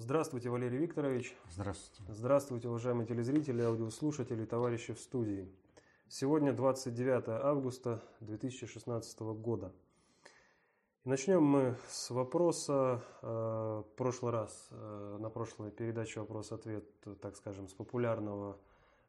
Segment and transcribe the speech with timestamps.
[0.00, 1.36] Здравствуйте, Валерий Викторович.
[1.50, 2.02] Здравствуйте.
[2.10, 5.46] Здравствуйте, уважаемые телезрители, аудиослушатели, товарищи в студии.
[6.08, 9.74] Сегодня 29 августа 2016 года.
[11.04, 16.84] И начнем мы с вопроса, э, в прошлый раз, э, на прошлой передаче вопрос-ответ,
[17.20, 18.56] так скажем, с популярного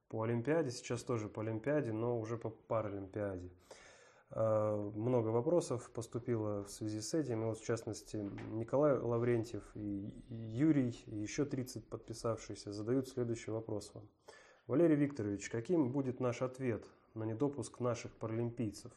[0.10, 3.50] по Олимпиаде, сейчас тоже по Олимпиаде, но уже по Паралимпиаде.
[4.34, 7.42] Э, много вопросов поступило в связи с этим.
[7.44, 8.18] И вот, в частности,
[8.52, 14.08] Николай Лаврентьев и Юрий, и еще 30 подписавшихся, задают следующий вопрос вам.
[14.68, 18.92] Валерий Викторович, каким будет наш ответ на недопуск наших паралимпийцев?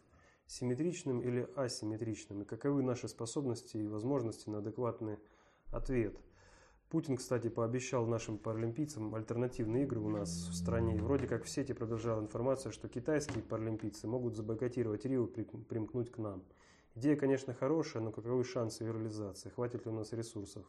[0.47, 2.43] Симметричным или асимметричным?
[2.43, 5.19] И каковы наши способности и возможности на адекватный
[5.73, 6.17] ответ–
[6.95, 10.95] Путин, кстати, пообещал нашим паралимпийцам альтернативные игры у нас в стране.
[10.95, 16.19] И вроде как в сети пробежала информация, что китайские паралимпийцы могут забойкотировать Рио примкнуть к
[16.19, 16.45] нам.
[16.95, 19.49] Идея, конечно, хорошая, но каковы шансы ее реализации?
[19.49, 20.65] Хватит ли у нас ресурсов?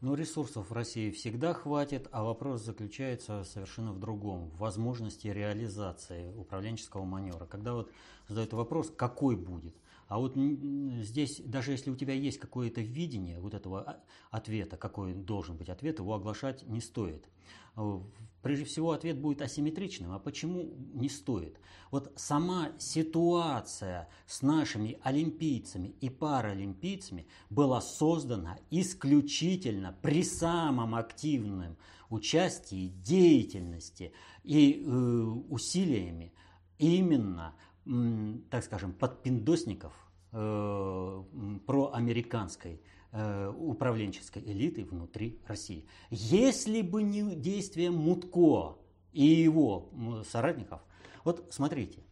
[0.00, 4.48] Ну, ресурсов в России всегда хватит, а вопрос заключается совершенно в другом.
[4.48, 7.44] В возможности реализации управленческого маневра.
[7.44, 7.92] Когда вот
[8.26, 9.76] задают вопрос, какой будет,
[10.08, 15.14] а вот здесь, даже если у тебя есть какое-то видение вот этого а, ответа, какой
[15.14, 17.28] должен быть ответ, его оглашать не стоит.
[17.76, 18.00] Э,
[18.40, 20.12] прежде всего, ответ будет асимметричным.
[20.12, 21.58] А почему не стоит?
[21.90, 31.76] Вот сама ситуация с нашими олимпийцами и паралимпийцами была создана исключительно при самом активном
[32.10, 34.12] участии, деятельности
[34.44, 34.88] и э,
[35.48, 36.32] усилиями
[36.78, 37.54] именно
[38.50, 39.92] так скажем, подпиндосников
[40.32, 41.22] э,
[41.66, 42.80] проамериканской
[43.12, 45.86] э, управленческой элиты внутри России.
[46.10, 48.76] Если бы не действие Мутко
[49.12, 49.88] и его
[50.28, 50.80] соратников,
[51.24, 52.02] вот смотрите,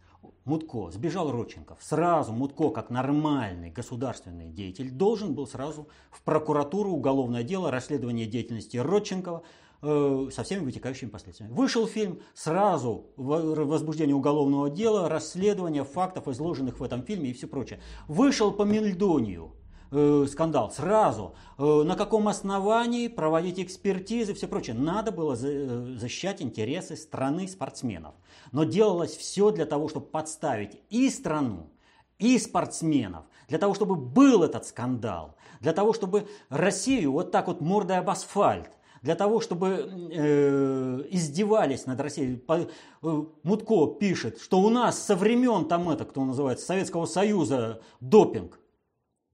[0.45, 1.79] Мутко, сбежал Родченков.
[1.83, 8.77] Сразу Мутко, как нормальный государственный деятель, должен был сразу в прокуратуру уголовное дело, расследование деятельности
[8.77, 9.43] Родченкова,
[9.83, 11.53] со всеми вытекающими последствиями.
[11.53, 17.81] Вышел фильм, сразу возбуждение уголовного дела, расследование фактов, изложенных в этом фильме и все прочее.
[18.09, 19.53] Вышел по Мельдонию,
[19.91, 21.35] э, скандал сразу.
[21.59, 24.75] Э, на каком основании проводить экспертизы, все прочее.
[24.75, 28.15] Надо было защищать интересы страны спортсменов.
[28.53, 31.71] Но делалось все для того, чтобы подставить и страну,
[32.19, 37.61] и спортсменов, для того, чтобы был этот скандал, для того, чтобы Россию вот так вот
[37.61, 38.71] мордой об асфальт–
[39.05, 42.43] для того, чтобы э, издевались над Россией.
[42.49, 48.59] Э, Мутко пишет, что у нас со времен там это, кто называется, Советского Союза допинг.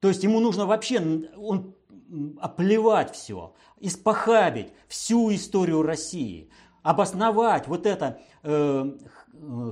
[0.01, 1.77] То есть ему нужно вообще он,
[2.41, 6.51] оплевать все, испохабить всю историю России,
[6.83, 8.91] обосновать вот это э,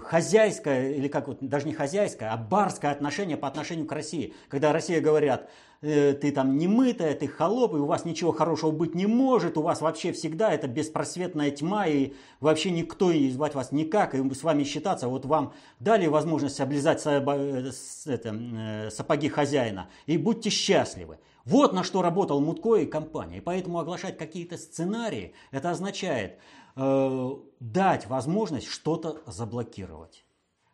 [0.04, 4.34] хозяйское, или как вот, даже не хозяйское, а барское отношение по отношению к России.
[4.48, 5.50] Когда Россия говорят,
[5.82, 9.58] э, ты там не мытая, ты холоп, и у вас ничего хорошего быть не может,
[9.58, 14.34] у вас вообще всегда это беспросветная тьма, и вообще никто и звать вас никак, и
[14.34, 15.08] с вами считаться.
[15.08, 17.70] Вот вам дали возможность облизать э,
[18.06, 21.18] это, сапоги хозяина, и будьте счастливы.
[21.48, 23.38] Вот на что работал Мутко и компания.
[23.38, 26.38] И поэтому оглашать какие-то сценарии, это означает
[26.78, 27.30] э,
[27.60, 30.24] дать возможность что-то заблокировать.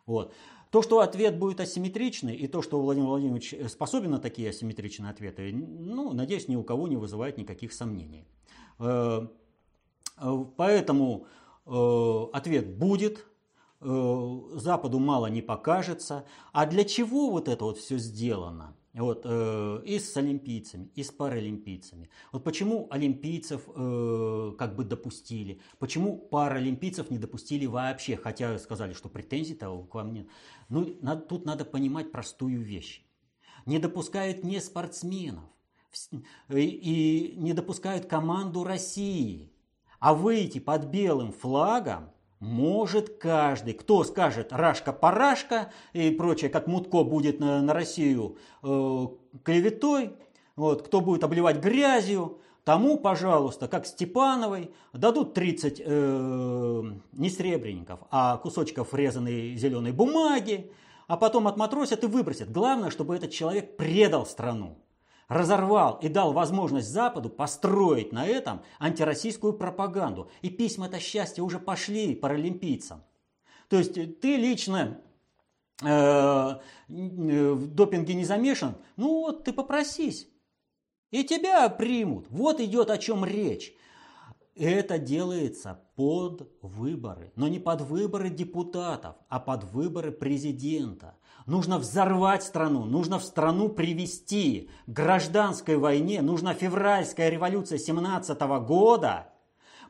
[0.05, 0.33] Вот.
[0.69, 5.51] То, что ответ будет асимметричный, и то, что Владимир Владимирович способен на такие асимметричные ответы,
[5.53, 8.27] ну, надеюсь, ни у кого не вызывает никаких сомнений.
[8.79, 9.27] Э,
[10.57, 11.25] поэтому
[11.65, 13.25] э, ответ будет,
[13.81, 16.25] Западу мало не покажется.
[16.53, 18.73] А для чего вот это вот все сделано?
[18.95, 22.09] Вот, э, и с олимпийцами, и с паралимпийцами.
[22.31, 29.09] Вот почему олимпийцев э, как бы допустили, почему паралимпийцев не допустили вообще, хотя сказали, что
[29.09, 30.27] претензий-то к вам нет.
[30.69, 33.03] Ну, надо, тут надо понимать простую вещь.
[33.65, 35.43] Не допускают не спортсменов,
[36.49, 39.51] и, и не допускают команду России.
[39.99, 47.39] А выйти под белым флагом может каждый, кто скажет рашка-парашка и прочее, как Мутко будет
[47.39, 49.07] на, на Россию э,
[49.43, 50.13] клеветой,
[50.55, 56.83] вот, кто будет обливать грязью, тому, пожалуйста, как Степановой, дадут 30 э,
[57.13, 60.71] не сребреников, а кусочков резаной зеленой бумаги,
[61.07, 62.51] а потом отматросят и выбросят.
[62.51, 64.77] Главное, чтобы этот человек предал страну
[65.27, 70.29] разорвал и дал возможность Западу построить на этом антироссийскую пропаганду.
[70.41, 73.03] И письма-то счастья уже пошли паралимпийцам.
[73.69, 75.01] То есть ты лично
[75.81, 76.55] э,
[76.87, 80.27] в допинге не замешан, ну вот ты попросись,
[81.11, 82.27] и тебя примут.
[82.29, 83.73] Вот идет о чем речь.
[84.55, 91.15] это делается под выборы, но не под выборы депутатов, а под выборы президента.
[91.45, 99.29] Нужно взорвать страну, нужно в страну привести к гражданской войне, нужна февральская революция 17 года–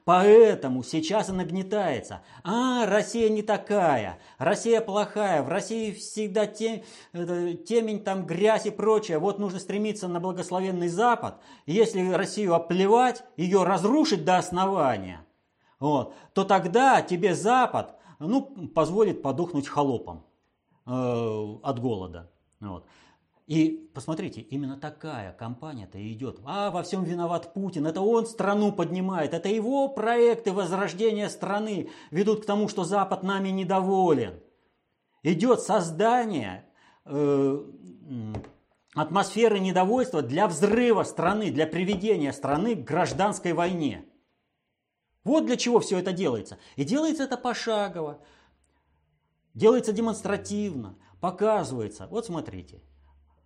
[0.05, 2.21] Поэтому сейчас и нагнетается.
[2.43, 9.17] А, Россия не такая, Россия плохая, в России всегда тем, темень, там грязь и прочее.
[9.17, 11.41] Вот нужно стремиться на благословенный Запад.
[11.65, 15.25] если Россию оплевать, ее разрушить до основания,
[15.79, 18.43] вот, то тогда тебе Запад ну,
[18.75, 20.23] позволит подохнуть холопом
[20.85, 22.31] от голода.
[22.59, 22.85] Вот.
[23.47, 26.39] И посмотрите, именно такая компания-то идет.
[26.45, 32.43] А, во всем виноват Путин, это он страну поднимает, это его проекты возрождения страны ведут
[32.43, 34.39] к тому, что Запад нами недоволен.
[35.21, 36.65] Идет создание
[37.05, 37.63] э,
[38.95, 44.05] атмосферы недовольства для взрыва страны, для приведения страны к гражданской войне.
[45.23, 46.57] Вот для чего все это делается.
[46.77, 48.19] И делается это пошагово,
[49.55, 52.07] делается демонстративно, показывается.
[52.11, 52.83] Вот смотрите–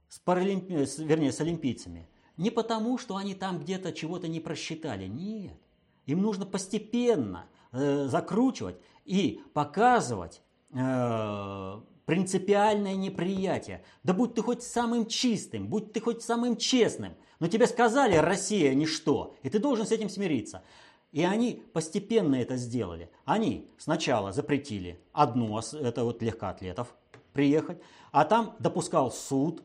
[0.09, 0.85] с, паралимпи...
[1.03, 2.09] вернее, с олимпийцами.
[2.35, 5.07] Не потому, что они там где-то чего-то не просчитали.
[5.07, 5.57] Нет.
[6.05, 10.41] Им нужно постепенно э, закручивать и показывать
[10.73, 13.83] э, принципиальное неприятие.
[14.03, 17.13] Да будь ты хоть самым чистым, будь ты хоть самым честным.
[17.39, 20.63] Но тебе сказали, Россия ничто, и ты должен с этим смириться.
[21.11, 23.09] И они постепенно это сделали.
[23.25, 26.95] Они сначала запретили одну, это вот легкоатлетов,
[27.33, 27.79] приехать,
[28.11, 29.63] а там допускал суд,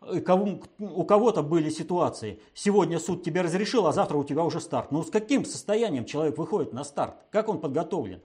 [0.00, 4.90] у кого-то были ситуации, сегодня суд тебе разрешил, а завтра у тебя уже старт.
[4.90, 7.16] Ну с каким состоянием человек выходит на старт?
[7.30, 8.22] Как он подготовлен?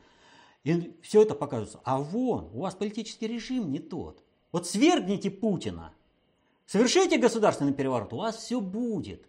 [0.63, 1.81] И все это показывается.
[1.83, 4.23] А вон, у вас политический режим не тот.
[4.51, 5.93] Вот свергните Путина,
[6.65, 9.27] совершите государственный переворот, у вас все будет.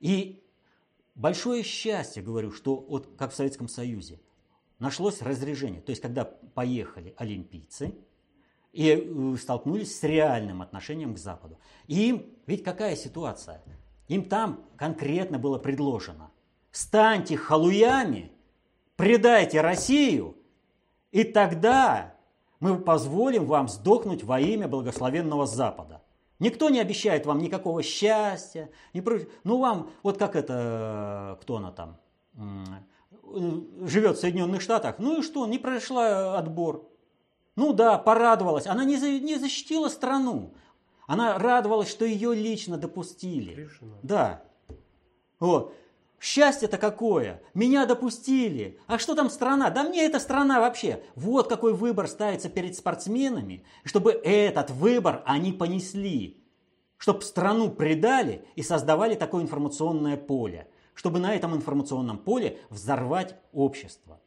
[0.00, 0.43] И
[1.14, 4.20] большое счастье, говорю, что вот как в Советском Союзе
[4.78, 5.80] нашлось разрежение.
[5.80, 7.94] То есть, когда поехали олимпийцы,
[8.74, 11.58] и э, столкнулись с реальным отношением к Западу.
[11.86, 13.62] И им, ведь какая ситуация?
[14.08, 16.30] Им там конкретно было предложено,
[16.72, 18.32] станьте халуями,
[18.96, 20.36] предайте Россию,
[21.12, 22.16] и тогда
[22.58, 26.02] мы позволим вам сдохнуть во имя благословенного Запада.
[26.38, 29.20] Никто не обещает вам никакого счастья, не про...
[29.44, 31.98] ну вам, вот как это, кто она там,
[33.86, 36.88] живет в Соединенных Штатах, ну и что, не прошла отбор,
[37.56, 38.66] ну да, порадовалась.
[38.66, 40.54] Она не, за, не защитила страну.
[41.06, 43.54] Она радовалась, что ее лично допустили.
[43.54, 43.96] Решено.
[44.02, 44.42] Да.
[45.38, 45.74] Вот.
[46.24, 47.42] Счастье-то какое!
[47.52, 48.80] Меня допустили!
[48.86, 49.68] А что там страна?
[49.68, 51.02] Да мне эта страна вообще!
[51.16, 56.42] Вот какой выбор ставится перед спортсменами, чтобы этот выбор они понесли.
[56.96, 60.66] Чтобы страну предали и создавали такое информационное поле.
[60.94, 64.18] Чтобы на этом информационном поле взорвать общество.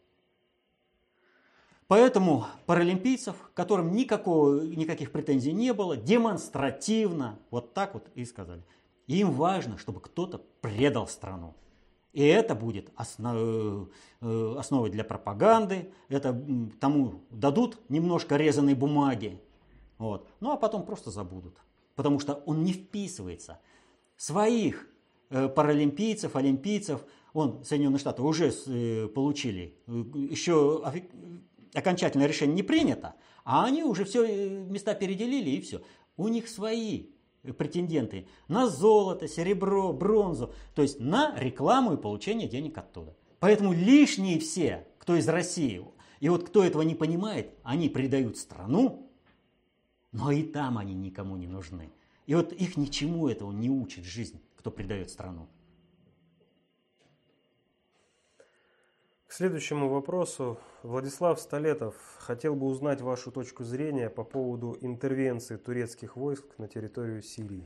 [1.88, 8.64] Поэтому паралимпийцев, которым никакого, никаких претензий не было, демонстративно, вот так вот и сказали.
[9.08, 11.56] Им важно, чтобы кто-то предал страну.
[12.14, 13.90] И это будет основ,
[14.22, 16.40] э, основой для пропаганды, это
[16.80, 19.40] тому дадут немножко резаной бумаги,
[19.98, 20.28] вот.
[20.40, 21.58] ну а потом просто забудут,
[21.96, 23.60] потому что он не вписывается.
[24.16, 24.88] Своих
[25.30, 30.84] э, паралимпийцев, олимпийцев, он, Соединенные Штаты уже э, получили еще
[31.74, 35.82] окончательное решение не принято, а они уже все э, места переделили и все.
[36.16, 37.10] У них свои
[37.54, 43.16] претенденты на золото, серебро, бронзу, то есть на рекламу и получение денег оттуда.
[43.40, 45.84] Поэтому лишние все, кто из России,
[46.20, 49.10] и вот кто этого не понимает, они предают страну,
[50.12, 51.92] но и там они никому не нужны.
[52.26, 55.48] И вот их ничему этого не учит жизнь, кто предает страну.
[59.28, 60.58] К следующему вопросу.
[60.84, 67.22] Владислав Столетов хотел бы узнать вашу точку зрения по поводу интервенции турецких войск на территорию
[67.22, 67.66] Сирии.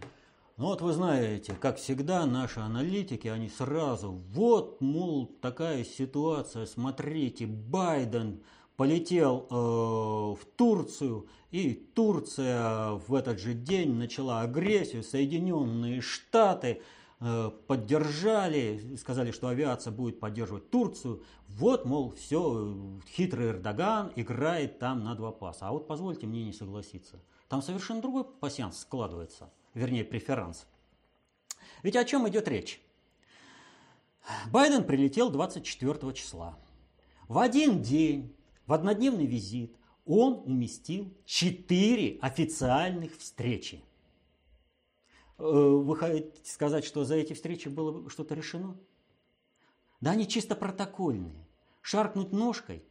[0.57, 7.45] Ну вот вы знаете, как всегда, наши аналитики, они сразу, вот, мол, такая ситуация, смотрите,
[7.45, 8.41] Байден
[8.75, 16.81] полетел э, в Турцию, и Турция в этот же день начала агрессию, Соединенные Штаты–
[17.67, 21.23] поддержали, сказали, что авиация будет поддерживать Турцию.
[21.47, 22.75] Вот, мол, все,
[23.15, 25.67] хитрый Эрдоган играет там на два паса.
[25.67, 27.19] А вот позвольте мне не согласиться.
[27.47, 30.65] Там совершенно другой пассианс складывается, вернее, преферанс.
[31.83, 32.81] Ведь о чем идет речь?
[34.51, 36.57] Байден прилетел 24 числа.
[37.27, 38.35] В один день,
[38.65, 39.75] в однодневный визит,
[40.05, 43.90] он уместил четыре официальных встречи– Э,
[45.41, 48.77] вы хотите сказать, что за эти встречи было что-то решено?
[49.99, 51.47] Да они чисто протокольные.
[51.81, 52.83] Шаркнуть ножкой,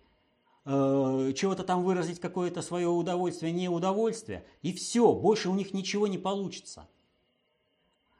[0.64, 6.18] э, чего-то там выразить какое-то свое удовольствие, неудовольствие, и все, больше у них ничего не
[6.18, 6.88] получится.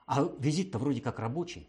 [0.06, 1.68] А визит-то вроде как рабочий.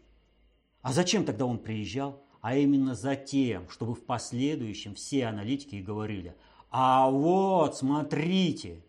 [0.82, 2.22] А зачем тогда он приезжал?
[2.40, 6.36] А именно за тем, чтобы в последующем все аналитики говорили,
[6.70, 8.84] а вот, смотрите,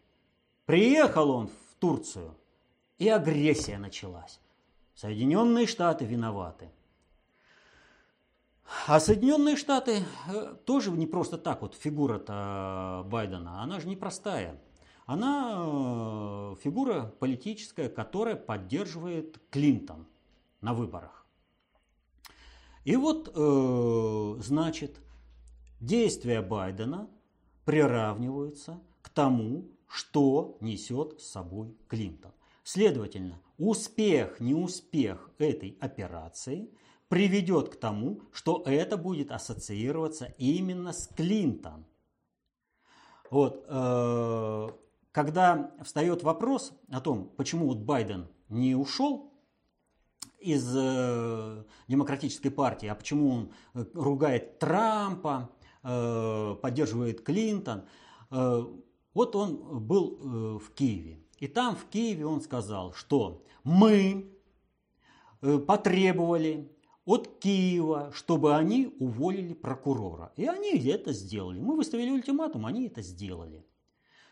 [0.66, 2.36] приехал он в Турцию,
[3.04, 4.40] и агрессия началась.
[4.96, 6.70] Соединенные Штаты виноваты.
[8.88, 14.58] А Соединенные Штаты э, тоже не просто так вот фигура-то Байдена, она же непростая.
[15.06, 20.08] Она э, фигура политическая, которая поддерживает Клинтон
[20.62, 21.26] на выборах.
[22.86, 25.02] И вот, э, значит,
[25.82, 27.10] действия Байдена
[27.66, 32.32] приравниваются к тому, что несет с собой Клинтон.
[32.64, 36.70] Следовательно, успех, неуспех этой операции
[37.10, 41.86] приведет к тому, что это будет ассоциироваться именно с Клинтон.
[43.30, 44.70] Вот, э,
[45.12, 49.34] когда встает вопрос о том, почему вот Байден не ушел
[50.40, 55.50] из э, демократической партии, а почему он э, ругает Трампа,
[55.84, 57.84] э, поддерживает Клинтон,
[58.32, 58.66] э,
[59.14, 61.20] вот он был э, в Киеве.
[61.44, 64.32] И там в Киеве он сказал, что мы
[65.42, 66.72] э, потребовали
[67.04, 70.32] от Киева, чтобы они уволили прокурора.
[70.38, 71.60] И они это сделали.
[71.60, 73.68] Мы выставили ультиматум, они это сделали.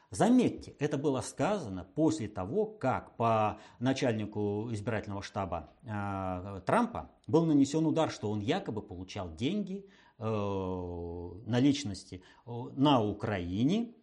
[0.10, 7.86] Заметьте, это было сказано после того, как по начальнику избирательного штаба э, Трампа был нанесен
[7.86, 9.86] удар, что он якобы получал деньги
[10.18, 13.96] э, наличности э, на Украине,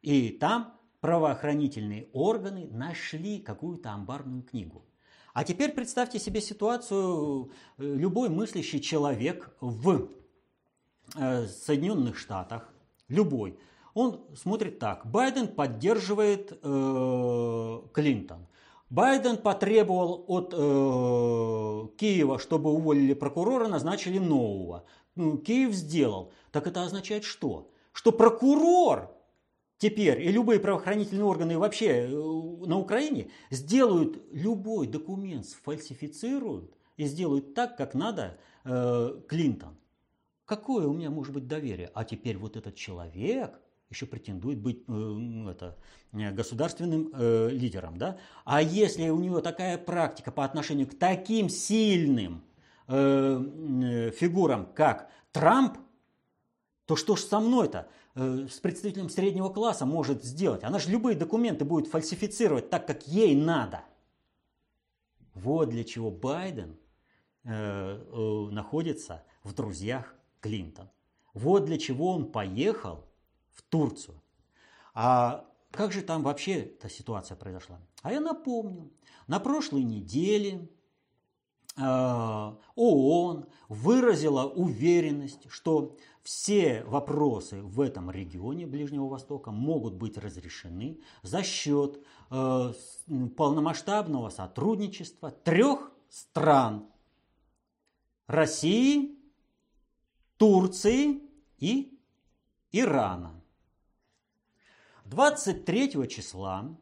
[0.00, 4.84] и там правоохранительные органы нашли какую-то амбарную книгу.
[5.34, 10.08] А теперь представьте себе ситуацию, э, любой мыслящий человек в
[11.16, 12.72] э, Соединенных Штатах,
[13.08, 13.58] любой,
[13.94, 18.46] он смотрит так, Байден поддерживает э, Клинтон.
[18.88, 24.84] Байден потребовал от э, Киева, чтобы уволили прокурора, назначили нового.
[25.16, 26.30] Ну, Киев сделал.
[26.52, 27.70] Так это означает что?
[27.92, 29.10] Что прокурор
[29.82, 37.54] теперь и любые правоохранительные органы вообще э, на Украине сделают любой документ, сфальсифицируют и сделают
[37.54, 39.76] так, как надо э, Клинтон.
[40.44, 41.90] Какое у меня может быть доверие?
[41.94, 43.60] А теперь вот этот человек
[43.90, 45.76] еще претендует быть э, это,
[46.12, 47.96] государственным э, лидером.
[47.96, 48.18] Да?
[48.44, 52.44] А если у него такая практика по отношению к таким сильным
[52.86, 55.78] э, э фигурам, как Трамп,
[56.86, 57.88] то что ж со мной-то?
[58.14, 60.64] Э, с представителем среднего класса может сделать.
[60.64, 63.84] Она же любые документы будет фальсифицировать так, как ей надо.
[65.34, 66.76] Вот для чего Байден
[67.44, 70.90] э, э, находится в друзьях Клинтон.
[71.32, 73.06] Вот для чего он поехал
[73.50, 74.22] в Турцию.
[74.92, 77.80] А как же там вообще эта ситуация произошла?
[78.02, 78.90] А я напомню,
[79.26, 80.68] на прошлой неделе
[81.78, 91.42] ООН выразила уверенность, что все вопросы в этом регионе Ближнего Востока могут быть разрешены за
[91.42, 92.00] счет
[92.30, 92.72] э,
[93.36, 96.86] полномасштабного сотрудничества трех стран–
[98.32, 99.18] России,
[100.38, 101.20] Турции
[101.58, 101.98] и
[102.72, 103.42] Ирана.
[105.04, 106.74] 23 числа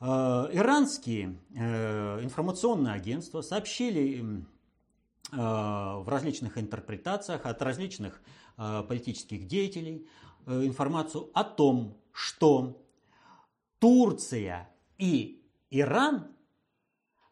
[0.00, 8.20] э, иранские э, информационные агентства сообщили э, в различных интерпретациях от различных
[8.82, 10.06] политических деятелей
[10.46, 12.82] э, информацию о том, что
[13.78, 16.34] Турция и Иран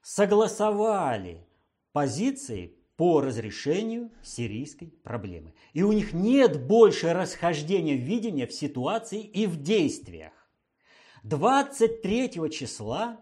[0.02, 1.46] согласовали
[1.92, 5.54] позиции по разрешению сирийской проблемы.
[5.72, 10.32] И у них нет больше расхождения видения в ситуации и в действиях.
[11.24, 13.20] 23 числа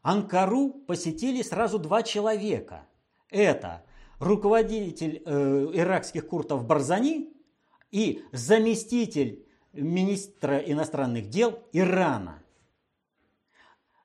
[0.00, 2.88] Анкару посетили сразу два человека.
[3.28, 3.84] Это
[4.22, 7.32] руководитель э, иракских куртов Барзани
[7.90, 12.42] и заместитель министра иностранных дел Ирана.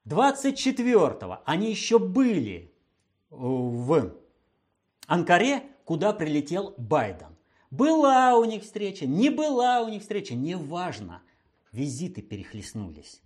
[0.06, 2.74] 24-го они еще были
[3.30, 4.14] в
[5.06, 7.36] Анкаре, куда прилетел Байден.
[7.70, 11.22] Была у них встреча, не была у них встреча, неважно.
[11.72, 13.22] Визиты перехлестнулись.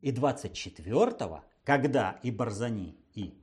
[0.00, 3.34] И 24-го, когда и Барзани, и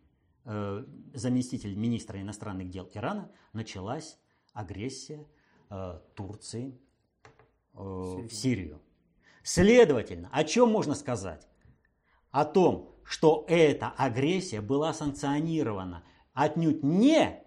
[0.46, 4.18] заместитель министра иностранных дел Ирана, началась
[4.54, 5.25] агрессия
[5.70, 6.80] э, Турции
[7.74, 8.82] э, в Сирию.
[9.44, 11.48] Следовательно, о чем можно сказать?
[12.32, 17.44] О том, что эта агрессия была санкционирована отнюдь не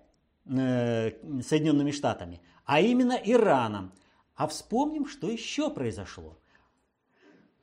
[0.47, 3.93] э, Соединенными Штатами, а именно Ираном.
[4.35, 6.39] А вспомним, что еще произошло.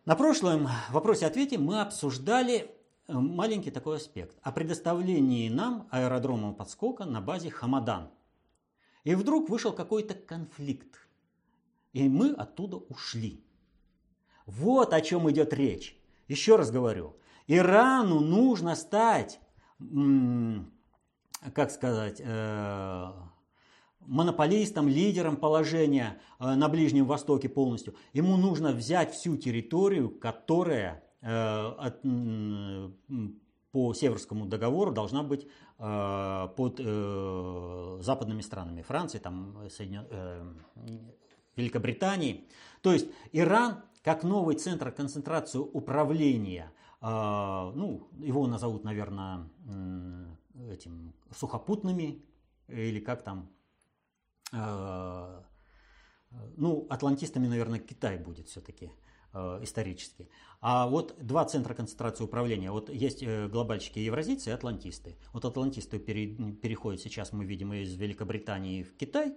[0.04, 2.68] На прошлом вопросе-ответе мы обсуждали э,
[3.08, 8.10] маленький такой аспект о предоставлении нам аэродрома подскока на базе Хамадан.
[9.04, 11.08] И вдруг вышел какой-то конфликт.
[11.94, 13.44] И мы оттуда ушли.
[14.46, 15.98] Вот о чем идет речь.
[16.28, 17.16] Еще раз говорю,
[17.48, 19.40] Ирану нужно стать,
[21.54, 23.12] как сказать, э,
[24.02, 27.96] монополистом, лидером положения э, на Ближнем Востоке полностью.
[28.14, 32.90] Ему нужно взять всю территорию, которая э,
[33.72, 36.80] по Северскому договору должна быть под
[38.06, 40.06] западными странами, Францией, там, Соединен...
[41.58, 42.48] Великобританией.
[42.82, 49.50] То есть Иран как новый центр концентрации управления, ну, его назовут, наверное,
[50.72, 52.24] этим сухопутными
[52.70, 53.50] или как там
[54.52, 55.42] Э,
[56.58, 58.90] ну, атлантистами, наверное, Китай будет все-таки э,
[59.64, 60.30] исторически.
[60.62, 62.72] А вот два центра концентрации управления.
[62.72, 65.16] Вот есть э, глобальщики евразийцы и атлантисты.
[65.34, 69.36] Вот атлантисты переходят сейчас, мы видим, из Великобритании в Китай,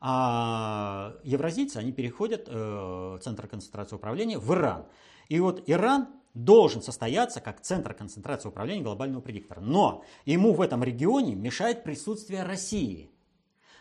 [0.00, 4.86] а евразийцы, они переходят в центр концентрации управления в Иран.
[5.28, 9.60] И вот Иран должен состояться как центр концентрации управления глобального предиктора.
[9.60, 13.10] Но ему в этом регионе мешает присутствие России.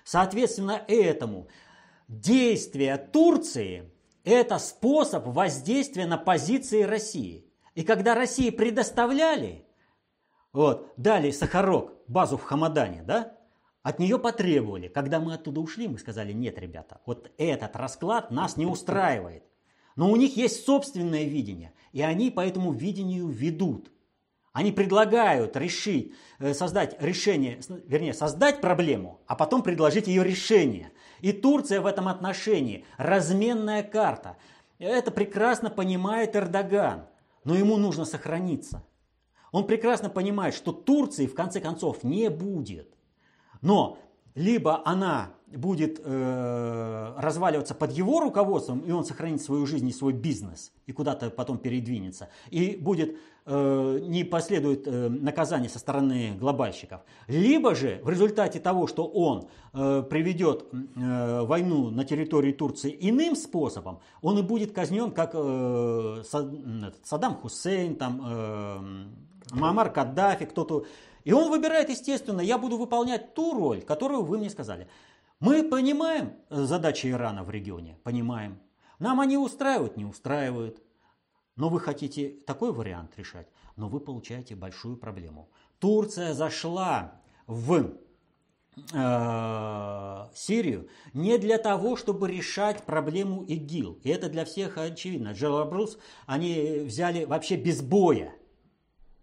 [0.03, 1.47] Соответственно, этому
[2.09, 3.89] действие Турции–
[4.23, 7.45] это способ воздействия на позиции России.
[7.75, 9.65] И когда России предоставляли,
[10.53, 13.37] вот, дали Сахарок, базу в Хамадане, да,
[13.83, 14.87] от нее потребовали.
[14.87, 19.43] Когда мы оттуда ушли, мы сказали, нет, ребята, вот этот расклад нас не устраивает.
[19.95, 23.91] Но у них есть собственное видение, и они по этому видению ведут.
[24.53, 30.91] Они предлагают решить, э, создать решение, вернее, создать проблему, а потом предложить ее решение.
[31.21, 34.37] И Турция в этом отношении разменная карта.
[34.79, 37.07] Это прекрасно понимает Эрдоган,
[37.43, 38.83] но ему нужно сохраниться.
[39.51, 42.95] Он прекрасно понимает, что Турции в конце концов не будет.
[43.61, 43.99] Но
[44.33, 50.13] либо она будет э, разваливаться под его руководством, и он сохранит свою жизнь и свой
[50.13, 57.01] бизнес, и куда-то потом передвинется, и будет, э, не последует э, наказание со стороны глобальщиков.
[57.27, 63.35] Либо же в результате того, что он э, приведет э, войну на территории Турции иным
[63.35, 66.23] способом, он и будет казнен, как э,
[67.03, 70.85] Саддам Хусейн, там, э, Мамар Каддафи, кто-то
[71.23, 74.87] и он выбирает, естественно, я буду выполнять ту роль, которую вы мне сказали.
[75.41, 77.97] Мы понимаем задачи Ирана в регионе?
[78.03, 78.59] Понимаем.
[78.99, 79.97] Нам они устраивают?
[79.97, 80.83] Не устраивают.
[81.55, 85.49] Но вы хотите такой вариант решать, но вы получаете большую проблему.
[85.79, 87.97] Турция зашла в
[88.93, 93.99] э, Сирию не для того, чтобы решать проблему ИГИЛ.
[94.03, 95.31] И это для всех очевидно.
[95.31, 98.35] Джалабрус они взяли вообще без боя.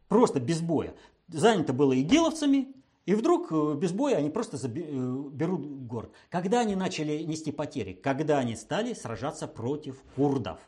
[0.09, 0.96] Просто без боя
[1.28, 2.74] занято было игиловцами,
[3.09, 6.12] и вдруг э, без боя они просто э, берут город.
[6.29, 7.94] Когда они начали нести потери?
[7.94, 10.59] Когда они стали сражаться против курдов.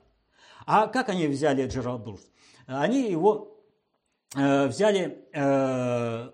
[0.64, 2.30] А как они взяли Джералбурс?
[2.64, 3.62] Они его
[4.34, 6.30] э, взяли, э,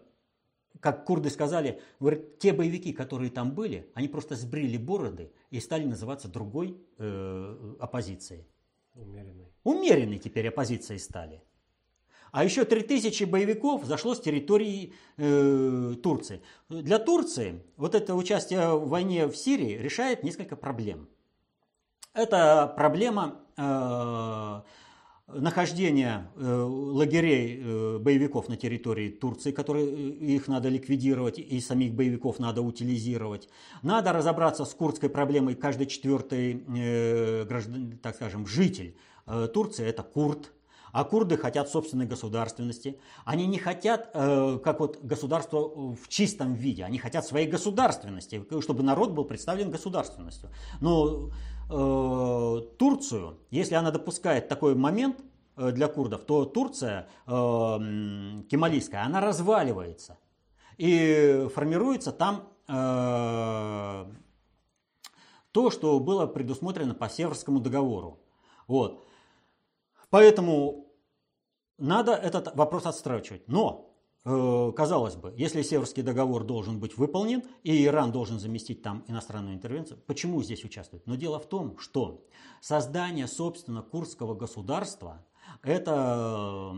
[0.78, 5.86] как курды сказали, говорят, те боевики, которые там были, они просто сбрили бороды и стали
[5.86, 8.46] называться другой э, оппозицией.
[8.94, 9.52] Умеренной.
[9.64, 11.42] Умеренной теперь оппозицией стали.
[12.36, 16.42] А еще 3000 боевиков зашло с территории э, Турции.
[16.68, 21.08] Для Турции вот это участие в войне в Сирии решает несколько проблем.
[22.12, 24.60] Это проблема э,
[25.28, 29.96] нахождения э, лагерей э, боевиков на территории Турции, которые э,
[30.36, 33.48] их надо ликвидировать и самих боевиков надо утилизировать.
[33.80, 35.54] Надо разобраться с курдской проблемой.
[35.54, 38.94] Каждый четвертый э, граждан, так скажем, житель
[39.26, 40.52] э, Турции это курд.
[40.96, 42.98] А курды хотят собственной государственности.
[43.26, 48.82] Они не хотят, э, как вот государство в чистом виде, они хотят своей государственности, чтобы
[48.82, 50.48] народ был представлен государственностью.
[50.80, 51.28] Но
[51.68, 55.20] э, Турцию, если она допускает такой момент
[55.58, 57.30] э, для курдов, то Турция э,
[58.48, 60.16] кемалийская, она разваливается.
[60.78, 64.06] И формируется там э,
[65.52, 68.18] то, что было предусмотрено по Северскому договору.
[68.66, 69.04] Вот.
[70.08, 70.85] Поэтому
[71.78, 73.46] надо этот вопрос отстрачивать.
[73.48, 79.04] Но, э, казалось бы, если Северский договор должен быть выполнен, и Иран должен заместить там
[79.08, 81.06] иностранную интервенцию, почему здесь участвует?
[81.06, 82.24] Но дело в том, что
[82.60, 85.24] создание, собственно, курдского государства–
[85.62, 86.74] это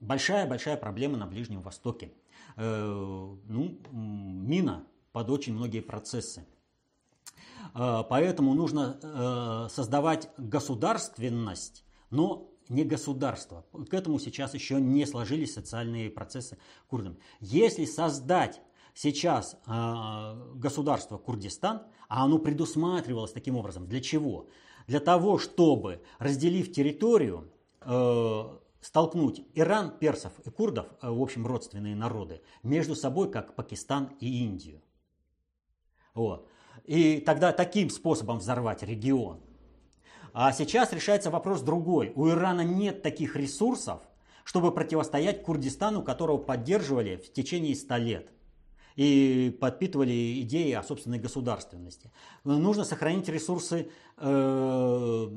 [0.00, 2.12] большая-большая проблема на Ближнем Востоке.
[2.56, 6.46] ну, мина под очень многие процессы.
[7.72, 13.66] Поэтому нужно создавать государственность, но не государство.
[13.90, 16.56] К этому сейчас еще не сложились социальные процессы
[16.88, 17.18] курдам.
[17.40, 18.62] Если создать
[18.94, 19.56] сейчас
[20.54, 24.48] государство Курдистан, а оно предусматривалось таким образом, для чего?
[24.86, 27.52] Для того, чтобы, разделив территорию,
[28.80, 34.44] столкнуть Иран, персов и курдов, э, в общем, родственные народы, между собой, как Пакистан и
[34.44, 34.80] Индию.
[36.14, 36.48] Вот.
[36.84, 39.40] И тогда таким способом взорвать регион.
[40.32, 42.12] А сейчас решается вопрос другой.
[42.14, 44.00] У Ирана нет таких ресурсов,
[44.44, 48.28] чтобы противостоять Курдистану, которого поддерживали в течение 100 лет
[48.96, 52.12] и подпитывали идеи о собственной государственности.
[52.44, 55.28] Нужно сохранить ресурсы э,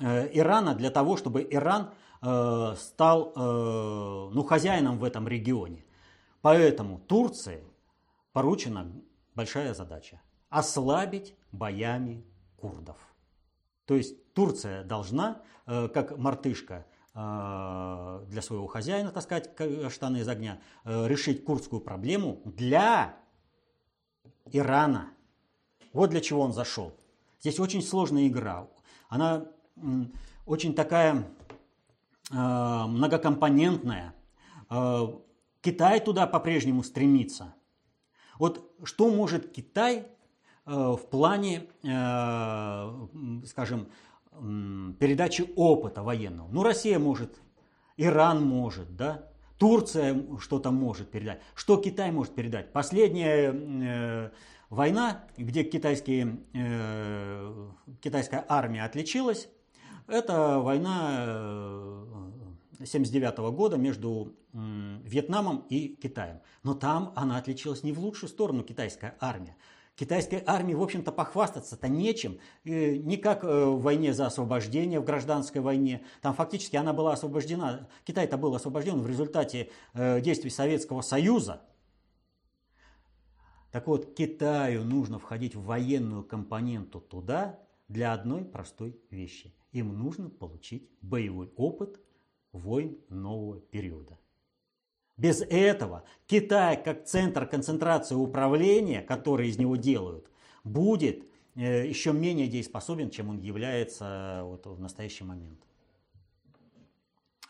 [0.00, 1.90] э, Ирана для того, чтобы Иран
[2.26, 5.84] Э, стал э, ну, хозяином в этом регионе.
[6.40, 7.62] Поэтому Турции
[8.32, 8.90] поручена
[9.34, 12.24] большая задача– ослабить боями
[12.56, 12.96] курдов.
[13.86, 19.56] То есть Турция должна, э, как мартышка для своего хозяина, таскать
[19.88, 23.14] штаны из огня, решить курдскую проблему для
[24.50, 25.10] Ирана.
[25.92, 26.92] Вот для чего он зашел.
[27.38, 28.66] Здесь очень сложная игра.
[29.08, 29.46] Она
[30.44, 31.24] очень такая
[32.30, 34.14] Э, многокомпонентная.
[34.70, 35.06] Э,
[35.60, 37.54] Китай туда по-прежнему стремится.
[38.38, 40.04] Вот что может Китай э,
[40.66, 41.66] в плане,
[43.46, 43.88] скажем,
[44.98, 46.48] передачи опыта военного?
[46.50, 47.38] Ну, Россия может,
[47.96, 49.28] Иран может, да?
[49.58, 51.40] Турция что-то может передать.
[51.54, 52.72] Что Китай может передать?
[52.72, 54.32] Последняя
[54.68, 56.38] война, где китайские,
[58.00, 59.48] китайская армия отличилась,
[60.06, 62.02] это война
[62.74, 66.40] 1979 э, года между Вьетнамом и Китаем.
[66.62, 69.56] Но там она отличилась не в лучшую сторону, китайская армия.
[69.96, 72.38] Китайской армии, в общем-то, похвастаться-то нечем.
[72.64, 76.04] Не как э, в войне за освобождение, в гражданской войне.
[76.20, 81.62] Там фактически она была освобождена, Китай-то был освобожден в результате э, действий Советского Союза.
[83.70, 90.30] Так вот, Китаю нужно входить в военную компоненту туда для одной простой вещи– им нужно
[90.30, 92.00] получить боевой опыт
[92.52, 94.18] войн нового периода.
[95.16, 100.28] Без этого Китай, как центр концентрации управления, который из него делают,
[100.64, 101.24] будет
[101.54, 105.60] э, еще менее дееспособен, чем он является вот в настоящий момент.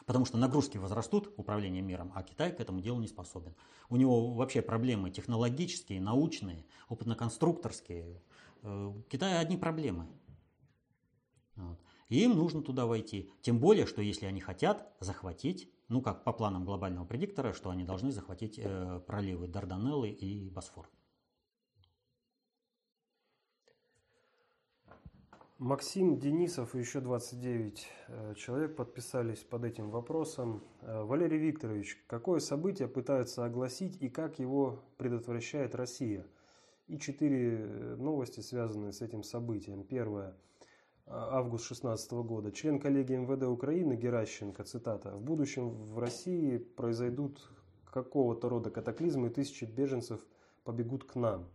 [0.04, 3.54] Потому что нагрузки возрастут управление миром, а Китай к этому делу не способен.
[3.88, 8.20] У него вообще проблемы технологические, научные, опытно-конструкторские.
[8.62, 10.06] Э, у Китая одни проблемы.
[11.56, 11.80] Вот.
[12.10, 13.30] Им нужно туда войти.
[13.40, 17.84] Тем более, что если они хотят захватить, ну как по планам глобального предиктора, что они
[17.84, 20.88] должны захватить э, проливы Дарданеллы и Босфор.
[25.58, 30.64] Максим Денисов и еще 29 э, человек подписались под этим вопросом.
[30.82, 36.26] Э, Валерий Викторович, какое событие пытаются огласить и как его предотвращает Россия?
[36.88, 39.84] И четыре э, новости, связанные с этим событием.
[39.84, 40.36] Первое.
[41.06, 42.50] Август 2016 года.
[42.50, 47.46] Член коллегии МВД Украины Геращенко, цитата, «В будущем в России произойдут
[47.92, 50.20] какого-то рода катаклизмы, и тысячи беженцев
[50.64, 51.46] побегут к нам».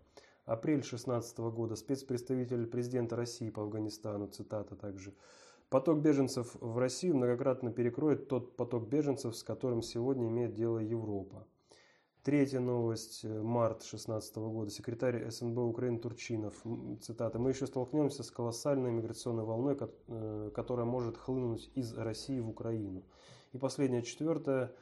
[0.46, 1.76] Апрель 2016 года.
[1.76, 5.14] Спецпредставитель президента России по Афганистану, цитата также.
[5.70, 11.48] Поток беженцев в Россию многократно перекроет тот поток беженцев, с которым сегодня имеет дело Европа.
[12.21, 14.69] Третья новость, э, март 2016 года.
[14.69, 16.53] Секретарь СНБ Украины Турчинов,
[16.99, 22.49] цитата, «Мы еще столкнемся с колоссальной миграционной волной, э, которая может хлынуть из России в
[22.49, 23.03] Украину».
[23.53, 24.73] И последняя, четвертая,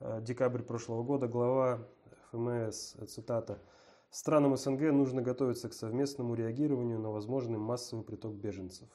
[0.00, 1.78] э, декабрь прошлого года, глава
[2.30, 3.62] ФМС, цитата,
[4.10, 8.90] «Странам СНГ нужно готовиться к совместному реагированию на возможный массовый приток беженцев».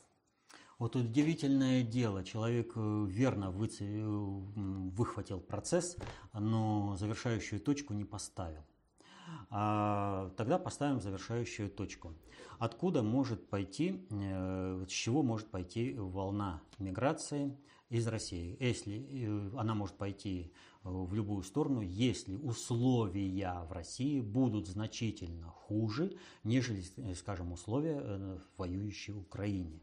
[0.80, 5.98] Вот удивительное дело, человек э, верно выхватил процесс,
[6.34, 8.64] но завершающую точку не поставил.
[9.50, 12.14] А тогда поставим завершающую точку.
[12.60, 17.58] Откуда может пойти, э, с чего может пойти волна миграции
[17.90, 18.56] из России?
[18.60, 26.16] Если э, она может пойти в любую сторону, если условия в России будут значительно хуже,
[26.44, 26.84] нежели,
[27.16, 29.82] скажем, условия в воюющей Украине.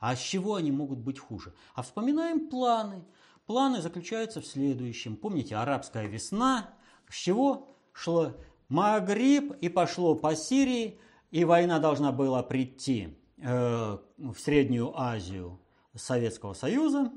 [0.00, 1.54] А с чего они могут быть хуже?
[1.74, 3.04] А вспоминаем планы.
[3.46, 5.16] Планы заключаются в следующем.
[5.16, 6.70] Помните, арабская весна,
[7.08, 8.34] с чего шло
[8.68, 10.98] Магриб и пошло по Сирии,
[11.30, 15.60] и война должна была прийти э, в Среднюю Азию
[15.94, 17.12] Советского Союза,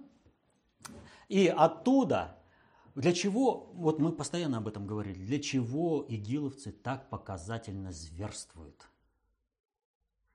[1.28, 2.40] и оттуда
[2.96, 8.90] Для чего, вот мы постоянно об этом говорили, для чего игиловцы так показательно зверствуют?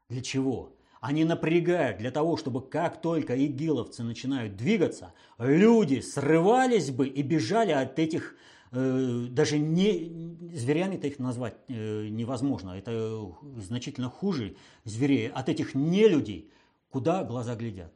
[0.08, 0.74] Для чего?
[1.04, 7.72] Они напрягают для того, чтобы как только игиловцы начинают двигаться, люди срывались бы и бежали
[7.72, 8.34] от этих,
[8.72, 16.50] э, даже не, зверями-то их назвать э, невозможно, это значительно хуже зверей, от этих нелюдей,
[16.88, 17.92] куда глаза глядят.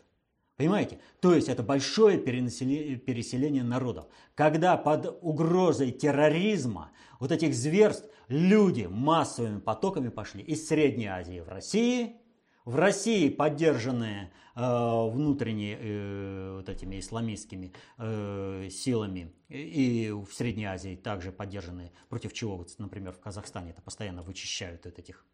[0.59, 0.99] Понимаете?
[1.21, 4.05] То есть это большое переселение народов.
[4.35, 6.90] Когда под угрозой терроризма,
[7.21, 12.16] вот этих зверств, люди массовыми потоками пошли из Средней Азии в России–
[12.68, 20.94] в России, поддержанные э, внутренними э, вот этими исламистскими э, силами, и в Средней Азии
[20.94, 25.24] также поддержанные, против чего, вот, например, в Казахстане это постоянно вычищают от этих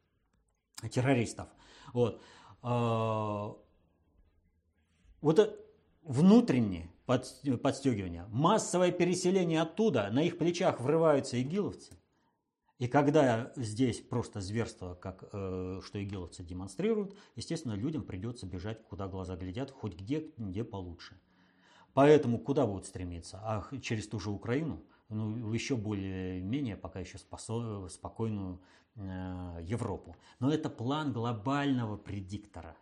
[0.92, 1.48] террористов.
[1.92, 2.22] Вот,
[2.62, 3.48] э,
[5.20, 5.60] вот
[6.04, 11.98] внутреннее подстегивание, массовое переселение оттуда, на их плечах врываются игиловцы,
[12.78, 19.06] и когда здесь просто зверство, как э, что игиловцы демонстрируют, естественно, людям придется бежать, куда
[19.06, 21.20] глаза глядят, хоть где, где получше.
[21.92, 23.38] Поэтому куда будут стремиться?
[23.44, 28.60] А через ту же Украину, ну, еще более-менее пока еще спасо, спокойную
[28.96, 30.16] э, Европу.
[30.40, 32.76] Но это план глобального предиктора.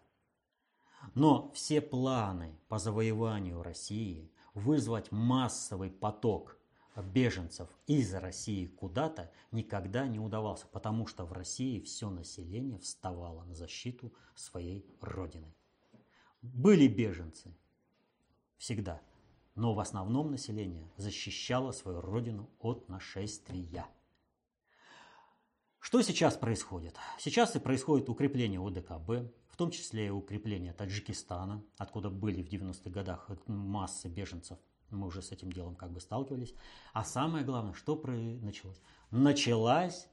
[1.15, 6.57] Но все планы по завоеванию России, вызвать массовый поток
[7.01, 13.55] беженцев из России куда-то никогда не удавался, потому что в России все население вставало на
[13.55, 15.55] защиту своей родины.
[16.43, 17.57] Были беженцы
[18.59, 19.01] всегда,
[19.55, 23.87] но в основном население защищало свою родину от нашествия.
[25.81, 26.97] Что сейчас происходит?
[27.19, 32.91] Сейчас и происходит укрепление ОДКБ, в том числе и укрепление Таджикистана, откуда были в 90-х
[32.91, 34.59] годах массы беженцев–
[34.97, 36.55] мы уже с этим делом как бы сталкивались.
[36.93, 38.01] А самое главное, что
[38.41, 38.81] началось?
[39.11, 40.09] Началась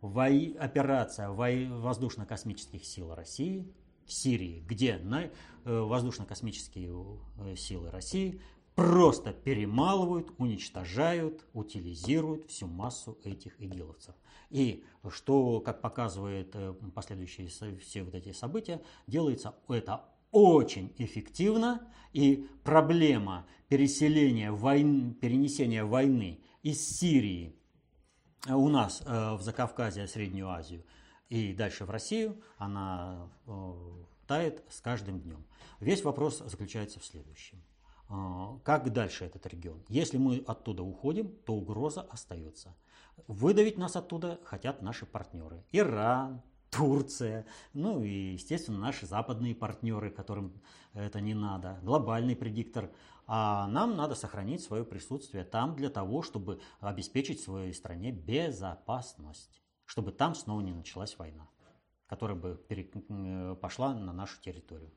[0.00, 3.72] вои, операция вои, воздушно-космических сил России
[4.06, 5.30] в Сирии, где на, э,
[5.64, 8.40] воздушно-космические э, силы России
[8.74, 14.14] просто перемалывают, уничтожают, утилизируют всю массу этих игиловцев.
[14.50, 17.48] И что, как показывают э, последующие
[17.78, 26.86] все вот эти события, делается это очень эффективно, и проблема переселения войны, перенесения войны из
[26.98, 27.56] Сирии
[28.48, 30.84] у нас э, в Закавказье, Среднюю Азию
[31.28, 33.72] и дальше в Россию, она э,
[34.26, 35.46] тает с каждым днем.
[35.80, 37.62] Весь вопрос заключается в следующем.
[38.10, 39.82] Э, как дальше этот регион?
[39.88, 42.76] Если мы оттуда уходим, то угроза остается.
[43.28, 45.64] Выдавить нас оттуда хотят наши партнеры.
[45.72, 46.42] Иран,
[46.76, 50.60] Турция, ну и, естественно, наши западные партнеры, которым
[50.92, 52.90] это не надо, глобальный предиктор.
[53.26, 60.12] А нам надо сохранить свое присутствие там для того, чтобы обеспечить своей стране безопасность, чтобы
[60.12, 61.48] там снова не началась война,
[62.06, 64.92] которая бы э, пошла на нашу территорию.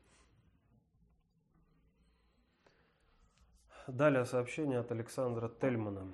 [3.86, 6.12] Далее сообщение от Александра Тельмана.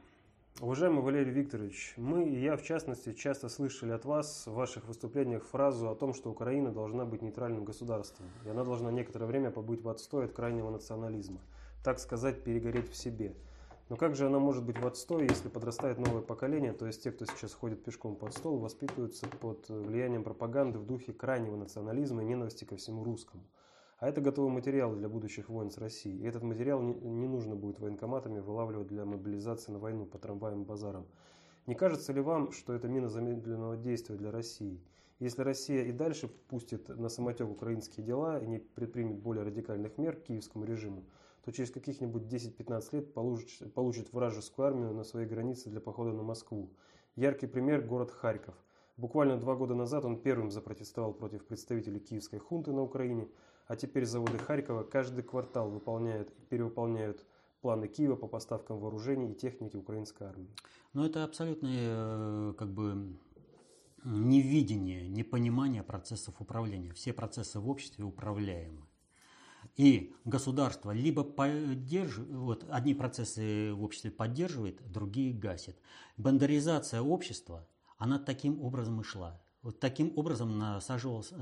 [0.61, 5.45] Уважаемый Валерий Викторович, мы и я в частности часто слышали от вас в ваших выступлениях
[5.45, 9.83] фразу о том, что Украина должна быть нейтральным государством, и она должна некоторое время побыть
[9.83, 11.41] в отстой от крайнего национализма,
[11.83, 13.35] так сказать, перегореть в себе.
[13.89, 17.11] Но как же она может быть в отстой, если подрастает новое поколение, то есть те,
[17.11, 22.27] кто сейчас ходит пешком под стол, воспитываются под влиянием пропаганды в духе крайнего национализма и
[22.27, 23.43] ненависти ко всему русскому?
[24.05, 26.19] А это готовый материал для будущих войн с Россией.
[26.19, 30.67] И этот материал не, нужно будет военкоматами вылавливать для мобилизации на войну по трамваям и
[30.67, 31.07] базарам.
[31.65, 34.79] Не кажется ли вам, что это мина замедленного действия для России?
[35.21, 40.17] Если Россия и дальше пустит на самотек украинские дела и не предпримет более радикальных мер
[40.17, 41.07] к киевскому режиму,
[41.43, 46.23] то через каких-нибудь 10-15 лет получит, получит вражескую армию на своей границе для похода на
[46.23, 46.69] Москву.
[47.17, 48.55] Яркий пример– город Харьков.
[48.99, 53.29] Буквально два года назад он первым запротестовал против представителей киевской хунты на Украине–
[53.67, 57.25] а теперь заводы Харькова каждый квартал выполняют и перевыполняют
[57.61, 60.55] планы Киева по поставкам вооружений и техники украинской армии.
[60.93, 63.17] Но это абсолютное как бы
[64.05, 66.93] невидение, непонимание процессов управления.
[66.93, 68.87] Все процессы в обществе управляемы.
[69.77, 75.77] И государство либо поддерживает, вот одни процессы в обществе поддерживает, другие гасит.
[76.17, 79.43] Бандаризация общества, она таким образом и шла.
[79.65, 81.37] Вот таким образом насаживался,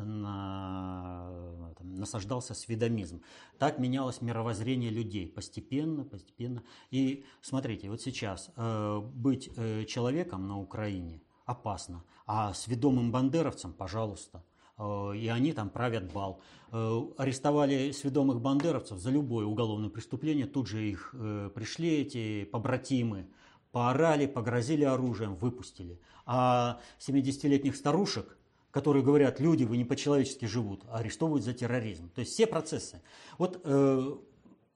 [1.80, 3.20] насаждался сведомизм.
[3.58, 6.62] Так менялось мировоззрение людей постепенно, постепенно.
[6.92, 14.44] И смотрите, вот сейчас э, быть э, человеком на Украине опасно, а сведомым бандеровцем, пожалуйста.
[14.78, 16.40] э, и они там правят бал.
[16.70, 21.10] Арестовали сведомых бандеровцев за любое уголовное преступление, тут же их
[21.54, 23.26] пришли эти побратимы,
[23.72, 25.98] поорали, погрозили оружием, выпустили.
[26.26, 28.38] А 70-летних старушек,
[28.70, 32.10] которые говорят, люди, вы не по-человечески живут, арестовывают за терроризм.
[32.10, 33.02] То есть все процессы.
[33.38, 34.16] Вот э,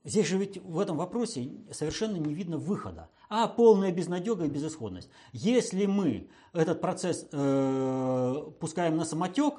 [0.04, 5.10] здесь же ведь в этом вопросе совершенно не видно выхода, а полная безнадега и безысходность.
[5.32, 9.54] Если мы этот процесс э, пускаем на самотек,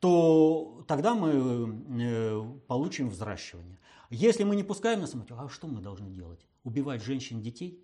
[0.00, 3.78] то тогда мы э, получим взращивание.
[4.10, 6.40] Если мы не пускаем на самотек, а что мы должны делать?
[6.64, 7.82] Убивать женщин, детей?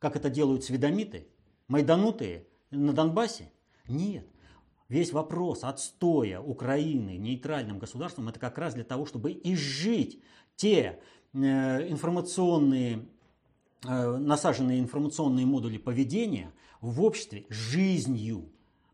[0.00, 1.28] Как это делают сведомиты,
[1.68, 3.52] майданутые на Донбассе?
[3.86, 4.26] Нет.
[4.88, 10.20] Весь вопрос отстоя Украины нейтральным государством это как раз для того, чтобы изжить
[10.56, 11.00] те
[11.32, 11.38] э,
[11.88, 13.06] информационные,
[13.86, 18.50] э, насаженные информационные модули поведения в обществе жизнью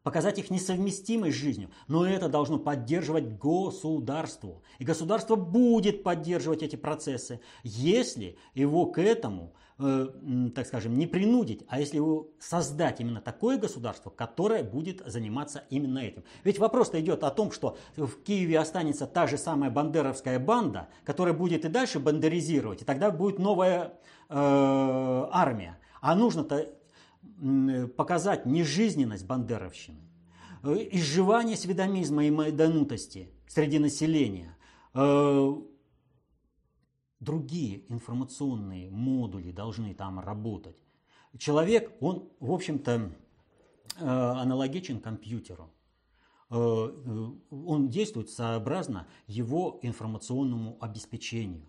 [0.06, 1.68] показать их несовместимость с жизнью.
[1.88, 4.62] Но это должно поддерживать государство.
[4.78, 10.06] И государство будет поддерживать эти процессы, если его к этому, э,
[10.54, 15.98] так скажем, не принудить, а если его создать именно такое государство, которое будет заниматься именно
[15.98, 16.22] этим.
[16.44, 21.34] Ведь вопрос-то идет о том, что в Киеве останется та же самая бандеровская банда, которая
[21.34, 23.94] будет и дальше бандеризировать, и тогда будет новая
[24.28, 24.34] э,
[25.32, 25.80] армия.
[26.00, 26.76] А нужно-то
[27.96, 30.00] показать нежизненность бандеровщины,
[30.62, 34.56] э, изживание сведомизма и майданутости среди населения,
[34.94, 35.54] э,
[37.20, 40.76] другие информационные модули должны там работать.
[41.38, 43.12] Человек, он, в общем-то,
[43.98, 45.70] э, аналогичен компьютеру.
[46.48, 51.68] Он действует сообразно его информационному обеспечению.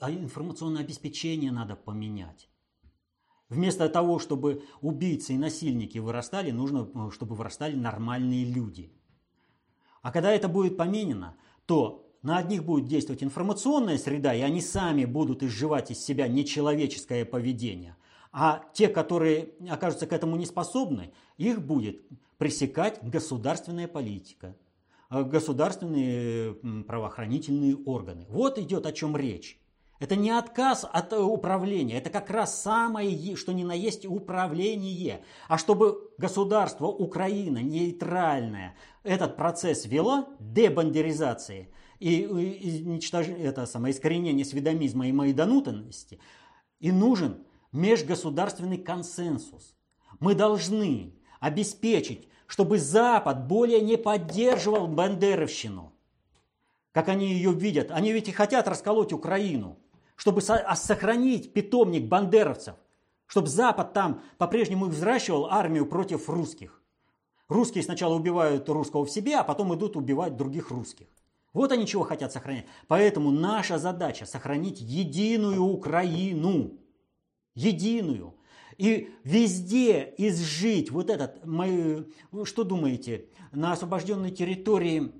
[0.00, 2.50] А информационное обеспечение надо поменять.
[3.48, 8.92] Вместо того, чтобы убийцы и насильники вырастали, нужно, э, чтобы вырастали нормальные люди.
[10.02, 15.04] А когда это будет поменено, то на одних будет действовать информационная среда, и они сами
[15.04, 17.96] будут изживать из себя нечеловеческое поведение.
[18.32, 22.02] А те, которые окажутся к этому не способны, их будет
[22.38, 24.56] пресекать государственная политика,
[25.08, 28.26] э, государственные правоохранительные органы.
[28.28, 29.60] Вот идет о чем речь.
[29.98, 35.24] Это не отказ от э, управления, это как раз самое, что ни на есть управление.
[35.48, 45.08] А чтобы государство Украина, нейтральное, этот процесс вело, дебандеризации и, и это самое искоренение сведомизма
[45.08, 46.20] и майданутанности,
[46.78, 49.74] и нужен межгосударственный консенсус.
[50.20, 55.94] Мы должны обеспечить, чтобы Запад более не поддерживал бандеровщину,
[56.92, 57.90] как они ее видят.
[57.90, 59.78] Они ведь и хотят расколоть Украину
[60.16, 62.74] чтобы а сохранить питомник бандеровцев,
[63.26, 66.82] чтобы Запад там по-прежнему взращивал армию против русских.
[67.48, 71.06] Русские сначала убивают русского в себе, а потом идут убивать других русских.
[71.52, 72.66] Вот они чего хотят сохранять.
[72.88, 76.78] Поэтому наша задача сохранить единую Украину.
[77.54, 78.34] Единую.
[78.76, 82.10] И везде изжить вот этот, мы,
[82.44, 85.12] что думаете, на освобожденной территории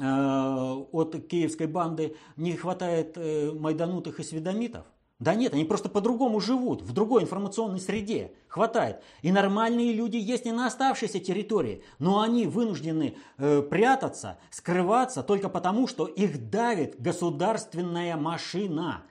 [0.00, 4.86] от киевской банды не хватает э, майданутых и сведомитов?
[5.18, 8.32] Да нет, они просто по-другому живут, в другой информационной среде.
[8.48, 9.02] Хватает.
[9.22, 15.48] И нормальные люди есть и на оставшейся территории, но они вынуждены э, прятаться, скрываться только
[15.48, 19.04] потому, что их давит государственная машина.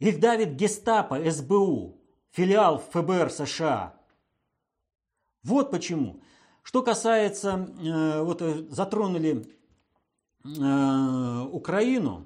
[0.00, 1.98] Их давит гестапо, СБУ,
[2.32, 3.94] филиал ФБР США.
[5.42, 6.20] Вот почему.
[6.64, 9.46] Что касается, э, вот э, затронули
[10.44, 12.24] э, Украину,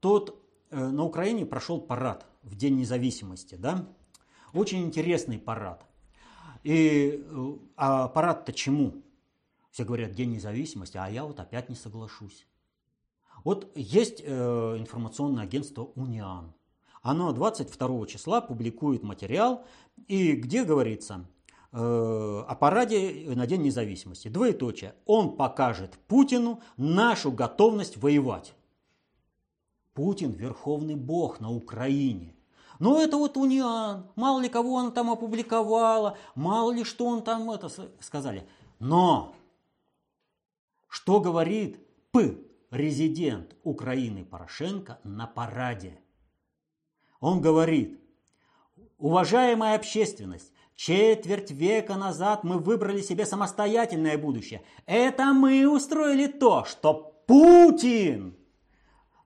[0.00, 0.36] тот
[0.70, 3.88] на Украине прошел парад в День независимости, да?
[4.54, 5.84] Очень интересный парад.
[6.62, 7.24] И
[7.76, 9.02] а парад-то чему?
[9.70, 12.46] Все говорят, День независимости, а я вот опять не соглашусь.
[13.44, 16.54] Вот есть информационное агентство «Униан».
[17.02, 19.66] Оно 22 числа публикует материал,
[20.06, 21.26] и где говорится–
[21.72, 24.28] о параде на День независимости.
[24.28, 24.94] Двоеточие.
[25.06, 28.54] Он покажет Путину нашу готовность воевать.
[29.94, 32.34] Путин– верховный бог на Украине.
[32.78, 37.50] Но это вот униан, мало ли кого он там опубликовала, мало ли что он там
[37.50, 37.68] это
[38.00, 38.48] сказали.
[38.78, 39.34] Но
[40.88, 41.78] что говорит
[42.10, 42.38] П,
[42.70, 46.00] резидент Украины Порошенко на параде?
[47.20, 48.00] Он говорит,
[48.96, 50.52] уважаемая общественность,
[50.82, 54.62] Четверть века назад мы выбрали себе самостоятельное будущее.
[54.86, 58.34] Это мы устроили то, что Путин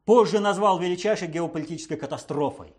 [0.04, 2.74] позже назвал величайшей геополитической катастрофой.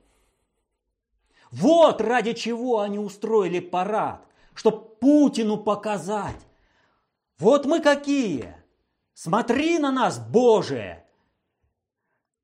[1.51, 6.45] Вот ради чего они устроили парад, чтобы Путину показать.
[7.39, 8.57] Вот мы какие!
[9.13, 11.01] Смотри на нас, Боже!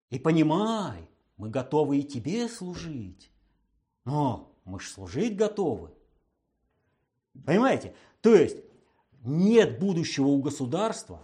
[0.10, 3.34] И понимай, мы готовы и тебе служить.
[4.06, 5.92] Но мы ж служить готовы.
[7.46, 7.94] Понимаете?
[8.22, 8.58] То есть
[9.24, 11.22] нет будущего у государства,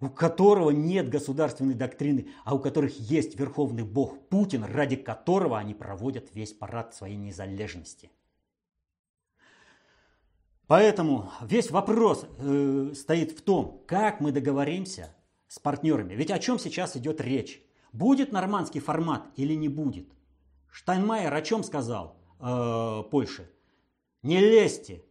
[0.00, 5.74] у которого нет государственной доктрины, а у которых есть верховный бог Путин, ради которого они
[5.74, 8.10] проводят весь парад своей незалежности.
[10.66, 15.14] Поэтому весь вопрос э, стоит в том, как мы договоримся
[15.48, 16.14] с партнерами.
[16.14, 17.60] Ведь о чем сейчас идет речь?
[17.92, 20.08] Будет нормандский формат или не будет?
[20.70, 23.50] Штайнмайер о чем сказал э, Польше?
[24.22, 25.04] Не лезьте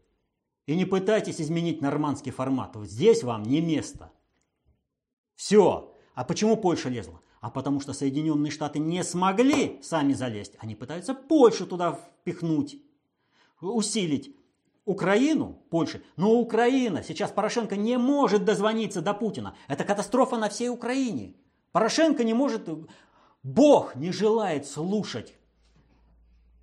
[0.66, 2.76] и не пытайтесь изменить нормандский формат.
[2.76, 4.12] Вот здесь вам не место.
[5.36, 5.96] Все.
[6.14, 7.22] А почему Польша лезла?
[7.42, 10.56] А потому что Соединенные Штаты не смогли сами залезть.
[10.60, 12.82] Они пытаются Польшу туда впихнуть,
[13.62, 14.36] усилить.
[14.86, 19.56] Украину, Польши, но Украина, сейчас Порошенко не может дозвониться до Путина.
[19.68, 21.36] Это катастрофа на всей Украине.
[21.72, 22.68] Порошенко не может,
[23.44, 25.36] Бог не желает слушать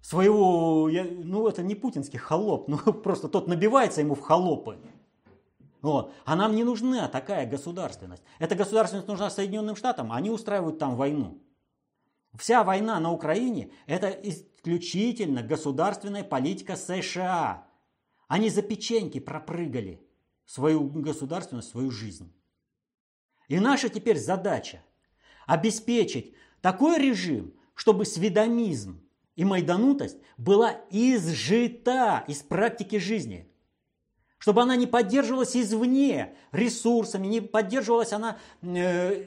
[0.07, 4.79] своего, ну это не путинский холоп, ну просто тот набивается ему в холопы.
[5.83, 6.15] Вот.
[6.25, 8.23] А нам не нужна такая государственность.
[8.39, 11.43] Эта государственность нужна Соединенным Штатам, они устраивают там войну.
[12.39, 17.67] Вся война на Украине– это исключительно государственная политика США.
[18.29, 20.01] Они за печеньки пропрыгали
[20.45, 22.33] свою государственность, свою жизнь.
[23.49, 24.85] И наша теперь задача–
[25.47, 29.06] обеспечить такой режим, чтобы сведомизм
[29.37, 33.49] и майданутость была изжита из практики жизни.
[34.39, 39.27] Чтобы она не поддерживалась извне ресурсами, не поддерживалась она э,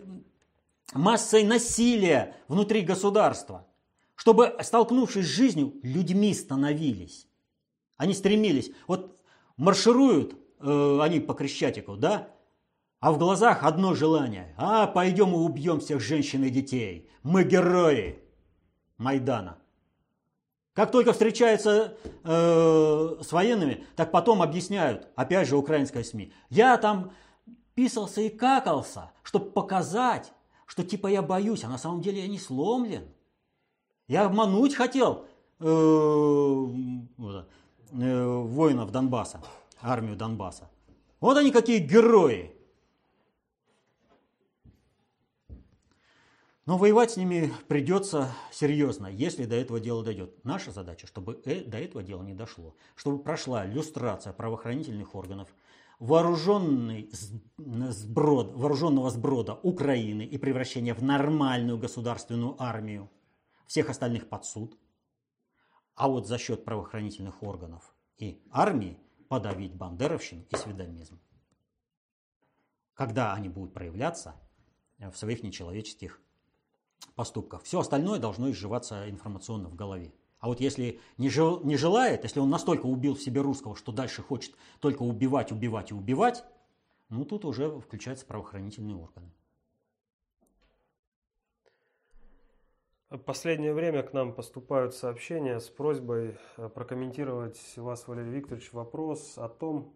[0.93, 3.67] массой насилия внутри государства.
[4.15, 7.27] Чтобы, столкнувшись с жизнью, людьми становились.
[7.97, 8.71] Они стремились.
[8.87, 9.19] Вот
[9.57, 12.29] маршируют э, они по Крещатику, да?
[12.99, 14.53] А в глазах одно желание.
[14.57, 17.09] А, пойдем и убьем всех женщин и детей.
[17.23, 18.19] Мы герои
[18.97, 19.57] Майдана.
[20.79, 26.31] Как только встречаются э, с военными, так потом объясняют, опять же, украинская СМИ.
[26.49, 27.11] Я там
[27.75, 30.31] писался и какался, чтобы показать,
[30.67, 33.09] что типа я боюсь, а на самом деле я не сломлен.
[34.07, 35.25] Я обмануть хотел
[35.59, 37.43] э, э,
[37.91, 39.41] воинов Донбасса,
[39.81, 40.69] армию Донбасса.
[41.19, 42.55] Вот они какие герои.
[46.69, 50.45] Но воевать с ними придется серьезно, если до этого дела дойдет.
[50.45, 52.75] Наша задача, чтобы э, до этого дела не дошло.
[52.93, 55.49] Чтобы прошла люстрация правоохранительных органов,
[55.97, 57.09] вооруженный
[57.57, 63.09] сброд, вооруженного сброда Украины и превращение в нормальную государственную армию,
[63.65, 64.77] всех остальных под суд.
[65.95, 71.19] А вот за счет правоохранительных органов и армии подавить бандеровщину и сведомизм.
[72.93, 74.35] Когда они будут проявляться
[74.99, 76.21] в своих нечеловеческих
[77.15, 77.63] поступках.
[77.63, 80.13] Все остальное должно изживаться информационно в голове.
[80.39, 83.91] А вот если не, жел, не желает, если он настолько убил в себе русского, что
[83.91, 86.45] дальше хочет только убивать, убивать и убивать,
[87.09, 89.31] ну тут уже включаются правоохранительные органы.
[93.09, 99.35] В последнее время к нам поступают сообщения с просьбой э, прокомментировать вас, Валерий Викторович, вопрос
[99.39, 99.95] о том,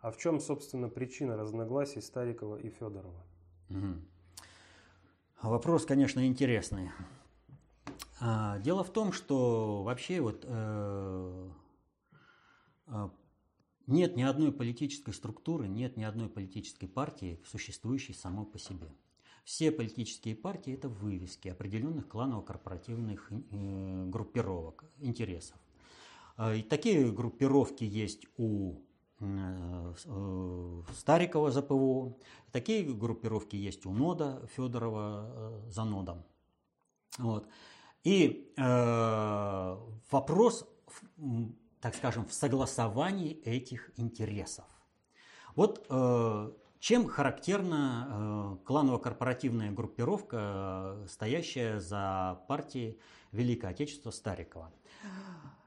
[0.00, 3.24] а в чем, собственно, причина разногласий Старикова и Федорова.
[3.70, 3.94] Угу.
[5.42, 6.90] Вопрос, конечно, интересный.
[8.20, 11.48] А, дело в том, что вообще вот э,
[12.88, 13.10] а,
[13.86, 18.92] нет ни одной политической структуры, нет ни одной политической партии, существующей самой по себе.
[19.44, 25.56] Все политические партии– это вывески определенных кланово-корпоративных э, группировок, интересов.
[26.36, 28.82] А, и такие группировки есть у
[30.94, 32.16] Старикова за ПВО.
[32.52, 35.30] Такие группировки есть у НОДа, Федорова
[35.66, 36.24] э, за НОДом.
[37.18, 37.46] Вот.
[38.02, 39.76] И э,
[40.10, 40.66] вопрос,
[41.80, 44.64] так скажем, в согласовании этих интересов.
[45.54, 52.98] Вот э, чем характерна э, кланово-корпоративная группировка, стоящая за партией
[53.32, 54.72] Великое Отечество Старикова?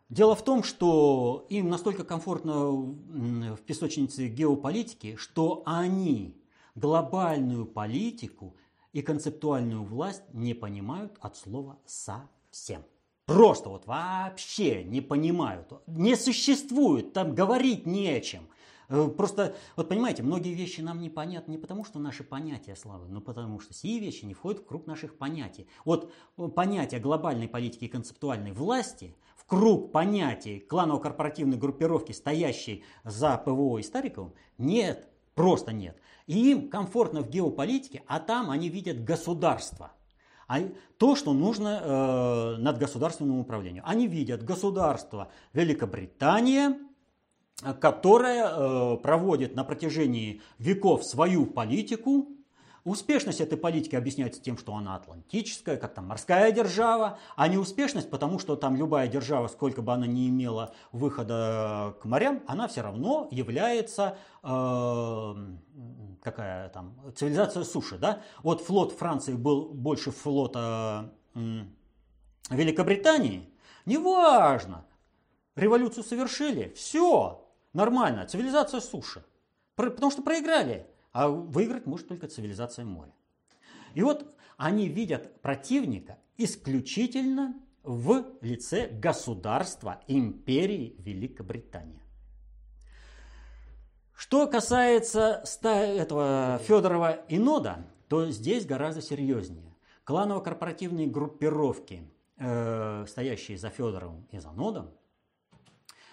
[0.10, 6.38] Дело в том, что им настолько комфортно в песочнице геополитики, что они
[6.76, 8.56] глобальную политику
[8.92, 12.84] и концептуальную власть не понимают от слова совсем.
[13.26, 15.72] Просто вот вообще не понимают.
[15.88, 18.48] Не существует, там говорить не о чем.
[18.90, 23.22] Э, просто, вот понимаете, многие вещи нам непонятны не потому, что наши понятия слабы, но
[23.22, 25.68] потому что сие вещи не входят в круг наших понятий.
[25.86, 26.12] Вот
[26.54, 29.16] понятие глобальной политики и концептуальной власти
[29.54, 35.08] круг понятий кланово-корпоративной группировки, стоящей за ПВО и Стариковым, нет.
[35.36, 35.96] Просто нет.
[36.26, 39.92] И им комфортно в геополитике, а там они видят государство.
[40.48, 40.60] А
[40.98, 43.84] то, что нужно э, над государственным управлением.
[43.86, 46.80] Они видят государство Великобритания,
[47.80, 52.28] которое э, проводит на протяжении веков свою политику,
[52.84, 58.40] Успешность этой политики объясняется тем, что она атлантическая, как там морская держава, а неуспешность, потому
[58.40, 63.30] что там любая держава, сколько бы она ни имела выхода к морям, она все равно
[63.32, 65.36] является э,
[66.22, 68.22] какая там цивилизация суши, да?
[68.42, 71.62] Вот флот Франции был больше флота э,
[72.50, 73.50] Великобритании,
[73.86, 74.86] неважно,
[75.56, 79.24] революцию совершили, все нормально, цивилизация суши,
[79.76, 80.86] потому что проиграли.
[81.14, 83.14] А выиграть может только цивилизация моря.
[83.94, 92.02] И вот они видят противника исключительно в лице государства империи Великобритания.
[94.16, 99.76] Что касается этого Федорова и Нода, то здесь гораздо серьезнее.
[100.06, 104.92] Кланово-корпоративные группировки, э, стоящие за Федоровым и за Нодом,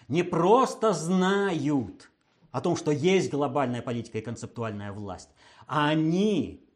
[0.08, 2.09] не просто знают,
[2.52, 5.30] о том, что есть глобальная политика и концептуальная власть,
[5.66, 6.66] а они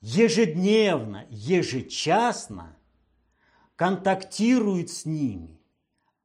[0.00, 2.76] ежедневно, ежечасно
[3.74, 5.60] контактируют с ними,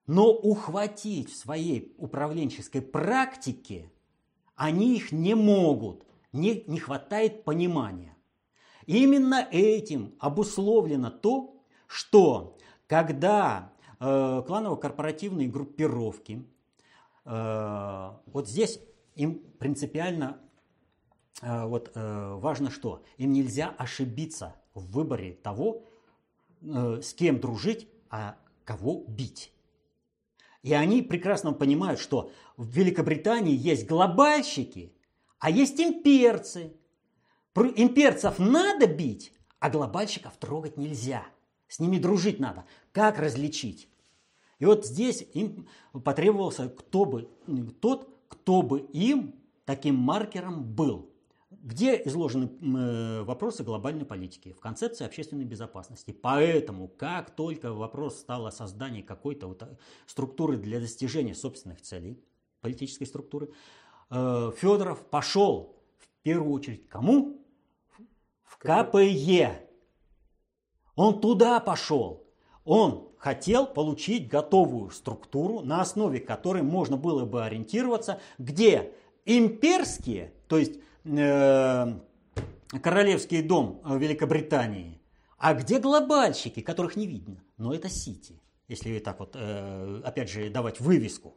[0.07, 3.91] но ухватить в своей управленческой практике
[4.55, 8.16] они их не могут, не, не хватает понимания.
[8.86, 12.57] Именно этим обусловлено то, что
[12.88, 16.45] когда э, кланово-корпоративные группировки
[17.24, 18.80] вот здесь
[19.15, 20.39] им принципиально
[21.41, 23.03] э, вот, э, важно что?
[23.17, 25.86] Им нельзя ошибиться в выборе того,
[26.61, 29.51] с кем дружить, а кого бить.
[30.63, 34.93] И они прекрасно понимают, что в Великобритании есть глобальщики,
[35.39, 36.74] а есть имперцы.
[37.55, 41.26] Имперцев надо бить, а глобальщиков трогать нельзя.
[41.67, 42.65] С ними дружить надо.
[42.91, 43.89] Как различить?
[44.62, 47.28] И вот здесь им потребовался кто бы,
[47.82, 49.34] тот, кто бы им
[49.66, 51.09] таким маркером был.
[51.49, 54.53] Где изложены э, вопросы глобальной политики?
[54.53, 56.12] В концепции общественной безопасности.
[56.12, 62.24] Поэтому, как только вопрос стал о создании какой-то вот э, структуры для достижения собственных целей,
[62.62, 63.51] политической структуры,
[64.12, 67.43] э, Федоров пошел в первую очередь кому?
[68.43, 69.68] В КПЕ.
[70.95, 72.28] Он туда пошел.
[72.64, 78.93] Он хотел получить готовую структуру, на основе которой можно было бы ориентироваться, где
[79.26, 81.99] имперские, то есть э,
[82.82, 84.99] королевский дом Великобритании,
[85.38, 87.43] а где глобальщики, которых не видно.
[87.57, 91.36] Но это Сити, если так вот, э, опять же, давать вывеску,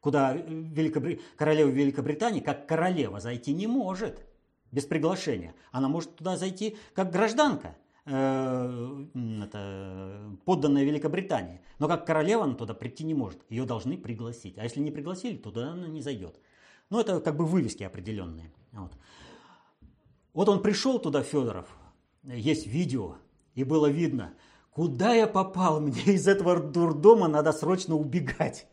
[0.00, 1.20] куда Великобри...
[1.36, 4.24] королева Великобритании как королева зайти не может
[4.70, 5.54] без приглашения.
[5.72, 9.06] Она может туда зайти как гражданка, Э,
[9.44, 11.60] это, подданная Великобритании.
[11.78, 13.38] Но как королева она туда прийти не может.
[13.48, 14.58] Ее должны пригласить.
[14.58, 16.40] А если не пригласили, туда она не зайдет.
[16.90, 18.50] Ну, это как бы вывески определенные.
[18.72, 18.92] Вот.
[20.34, 21.68] вот он пришел туда, Федоров,
[22.24, 23.16] есть видео,
[23.54, 24.34] и было видно,
[24.70, 28.66] куда я попал, мне из этого дурдома надо срочно убегать.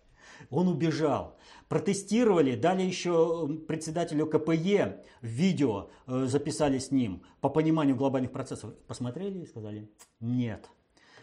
[0.50, 1.38] Он убежал
[1.70, 8.76] протестировали, дали еще председателю КПЕ видео, э, записали с ним по пониманию глобальных процессов.
[8.88, 9.90] Посмотрели и сказали,
[10.20, 10.70] нет,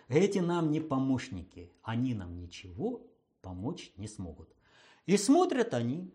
[0.08, 3.02] эти нам не помощники, они нам ничего
[3.42, 4.48] помочь не смогут.
[5.04, 6.14] И смотрят они,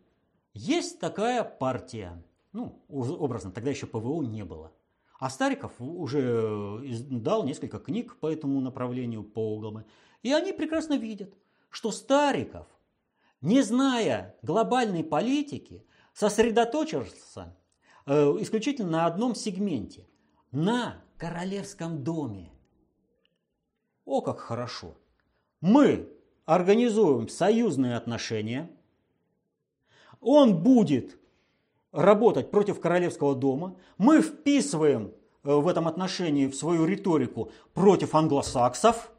[0.53, 2.23] есть такая партия,
[2.53, 4.71] ну, образно, тогда еще ПВО не было.
[5.19, 9.83] А Стариков уже э, дал несколько книг по этому направлению, по углам.
[10.23, 11.33] И они прекрасно видят,
[11.69, 12.65] что Стариков–
[13.41, 17.55] не зная глобальной политики, сосредоточился
[18.05, 20.07] э, исключительно на одном сегменте–
[20.51, 22.51] на королевском доме.
[24.05, 24.97] О, как хорошо!
[25.61, 26.09] Мы
[26.45, 28.69] организуем союзные отношения,
[30.19, 31.17] он будет
[31.91, 35.13] работать против королевского дома, мы вписываем
[35.43, 39.11] э, в этом отношении в свою риторику против англосаксов,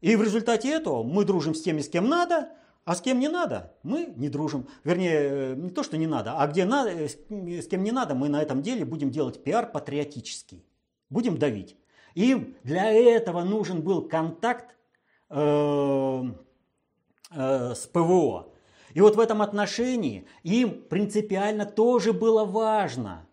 [0.00, 2.50] и в результате этого мы дружим с теми, с кем надо,
[2.86, 4.68] а с кем не надо, мы не дружим.
[4.84, 8.14] Вернее, э, не то, что не надо, а где надо, э, с кем не надо,
[8.14, 10.64] мы на этом деле будем делать пиар патриотический.
[11.10, 11.76] Будем давить.
[12.14, 14.76] Им для этого нужен был контакт
[15.30, 16.22] э,
[17.32, 18.52] э, с ПВО.
[18.94, 23.28] И вот в этом отношении им принципиально тоже было важно,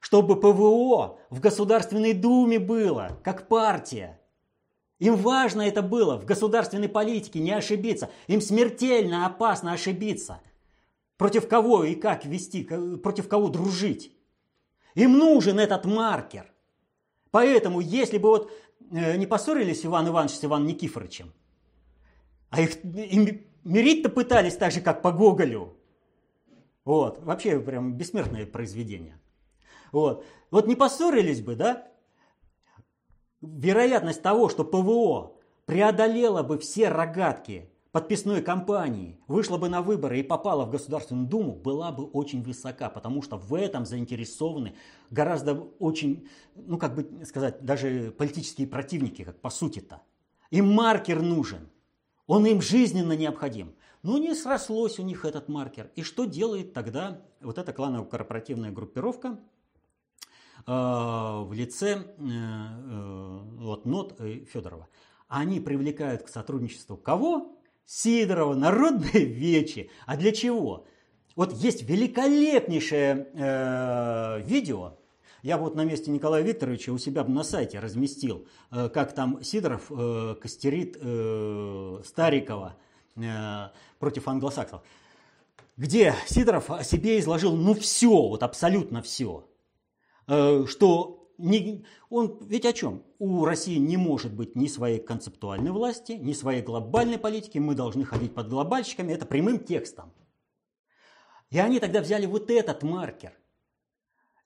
[0.00, 4.20] чтобы ПВО в Государственной Думе было, как партия.
[4.98, 8.10] Им важно это было в государственной политике не ошибиться.
[8.26, 10.40] Им смертельно опасно ошибиться.
[11.16, 14.16] против кого и как вести, против кого дружить.
[14.94, 16.52] Им нужен этот маркер.
[17.30, 18.52] Поэтому, если бы вот
[18.90, 21.32] э, не поссорились Иван Иванович с Иваном Никифоровичем,
[22.50, 25.76] а их мирить-то пытались так же, как по Гоголю.
[26.84, 29.20] Вот, вообще прям бессмертное произведение.
[29.92, 31.87] Вот, вот не поссорились бы, да?
[33.40, 40.22] Вероятность того, что ПВО преодолела бы все рогатки подписной кампании, вышла бы на выборы и
[40.22, 44.74] попала в Государственную Думу, была бы очень высока, потому что в этом заинтересованы
[45.10, 50.02] гораздо очень, ну как бы сказать, даже политические противники, как по сути-то.
[50.50, 51.68] Им маркер нужен,
[52.26, 53.74] он им жизненно необходим.
[54.02, 55.90] Но не срослось у них этот маркер.
[55.96, 59.57] И что делает тогда вот эта кланово-корпоративная группировка э,
[60.72, 64.20] в лице э, э, вот, НОТ
[64.52, 64.88] Федорова?
[65.28, 67.54] Они привлекают к сотрудничеству кого?
[67.86, 69.90] Сидорова, народные вечи.
[70.06, 70.86] А для чего?
[71.36, 74.98] Вот есть великолепнейшее э, видео,
[75.42, 79.90] я вот на месте Николая Викторовича у себя на сайте разместил, э, как там Сидоров
[79.90, 82.76] э, костерит э, Старикова
[83.16, 84.82] э, против англосаксов.
[85.76, 89.47] Где Сидоров о себе изложил, ну все, вот абсолютно все.
[90.28, 93.02] Э, что не, он ведь о чем?
[93.18, 97.58] У России не может быть ни своей концептуальной власти, ни своей глобальной политики.
[97.58, 99.12] Мы должны ходить под глобальщиками.
[99.12, 100.12] Это прямым текстом.
[101.50, 103.32] И они тогда взяли вот этот маркер.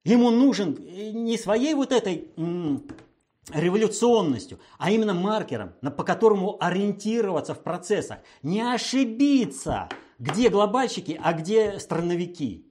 [0.05, 2.29] Ему нужен не своей вот этой
[3.53, 8.19] революционностью, а именно маркером, по которому ориентироваться в процессах.
[8.43, 12.69] Не ошибиться, где глобальщики, а где страновики.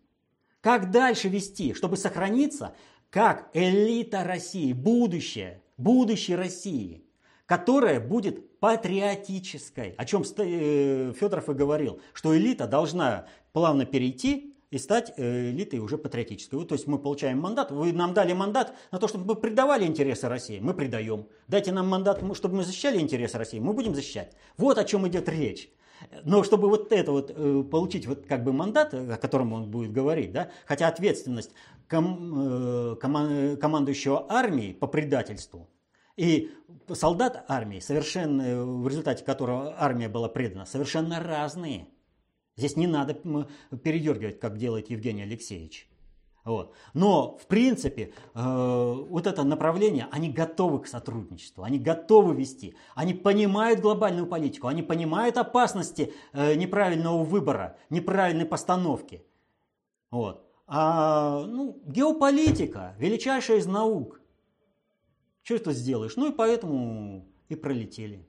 [0.62, 2.76] Как дальше вести, чтобы сохраниться
[3.12, 7.04] как элита России, будущее, будущее России,
[7.46, 14.78] которая будет патриотической, о чем э, Федоров и говорил, что элита должна плавно перейти и
[14.78, 16.58] стать э, элитой уже патриотической.
[16.58, 19.86] Вот, то есть мы получаем мандат, вы нам дали мандат на то, чтобы мы предавали
[19.86, 21.28] интересы России, мы предаем.
[21.50, 24.32] Дайте нам мандат, чтобы мы защищали интересы России, мы будем защищать.
[24.56, 25.70] Вот о чем идет речь.
[26.24, 29.92] Но чтобы вот это вот э, получить вот как бы мандат, о котором он будет
[29.92, 31.52] говорить, да, хотя ответственность
[31.92, 35.70] ком, э, коман, командующего армией по предательству
[36.16, 36.50] и
[36.94, 41.88] солдат армии, совершенно, в результате которого армия была предана, совершенно разные.
[42.56, 43.14] Здесь не надо
[43.84, 45.90] передергивать, как делает Евгений Алексеевич.
[46.44, 46.74] Вот.
[46.94, 53.14] Но, в принципе, э, вот это направление, они готовы к сотрудничеству, они готовы вести, они
[53.14, 59.24] понимают глобальную политику, они понимают опасности э, неправильного выбора, неправильной постановки.
[60.10, 60.51] Вот.
[60.74, 64.22] А ну, геополитика, величайшая из наук.
[65.44, 66.16] Что это сделаешь?
[66.16, 68.26] Ну и поэтому и пролетели.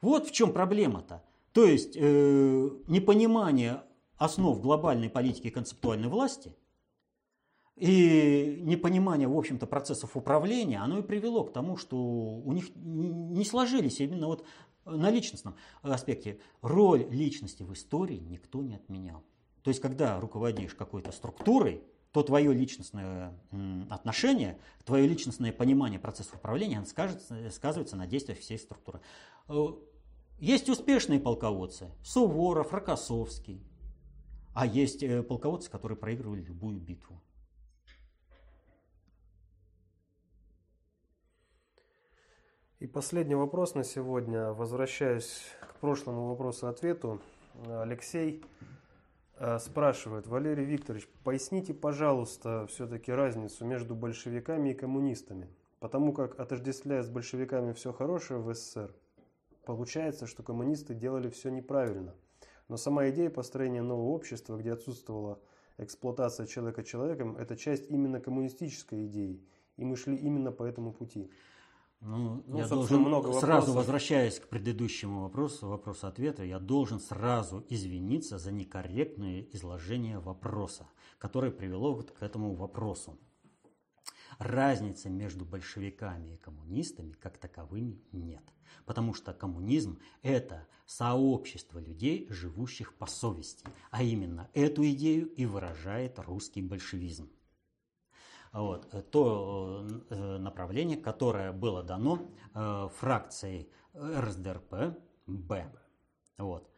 [0.00, 1.24] Вот в чем проблема-то.
[1.52, 3.82] То есть э, непонимание
[4.18, 6.54] основ глобальной политики и концептуальной власти–
[7.76, 13.44] и непонимание, в общем-то, процессов управления, оно и привело к тому, что у них не
[13.44, 14.44] сложились именно вот
[14.84, 16.38] на личностном аспекте.
[16.60, 19.24] Роль личности в истории никто не отменял.
[19.62, 21.82] То есть, когда руководишь какой-то структурой,
[22.12, 23.32] то твое личностное
[23.88, 29.00] отношение, твое личностное понимание процесса управления оно скажется, сказывается на действиях всей структуры.
[29.48, 29.68] Э,
[30.38, 33.62] есть успешные полководцы, Суворов, Рокоссовский,
[34.54, 37.22] а есть э, полководцы, которые проигрывали любую битву.
[42.78, 44.52] И последний вопрос на сегодня.
[44.52, 47.20] Возвращаясь к прошлому вопросу-ответу,
[47.68, 48.64] Алексей э,
[49.58, 55.48] спрашивает, Валерий Викторович, поясните, пожалуйста, все-таки разницу между большевиками и коммунистами.
[55.80, 58.94] Потому как, отождествляя с большевиками все хорошее в СССР,
[59.64, 62.14] получается, что коммунисты делали все неправильно.
[62.68, 65.40] Но сама идея построения нового общества, где отсутствовала
[65.78, 69.44] эксплуатация человека человеком, это часть именно коммунистической идеи.
[69.76, 71.30] И мы шли именно по этому пути.
[72.04, 78.38] Ну, ну я должен, много сразу возвращаясь к предыдущему вопросу, вопросу-ответа, я должен сразу извиниться
[78.38, 80.88] за некорректное изложение вопроса,
[81.18, 83.16] которое привело вот к этому вопросу.
[84.38, 88.42] Разницы между большевиками и коммунистами как таковыми нет.
[88.84, 93.64] Потому что коммунизм– это сообщество людей, живущих по совести.
[93.92, 97.30] А именно эту идею и выражает русский большевизм
[98.52, 105.72] вот, э, то э, направление, которое было дано э, фракцией РСДРП Б.
[106.38, 106.68] Вот.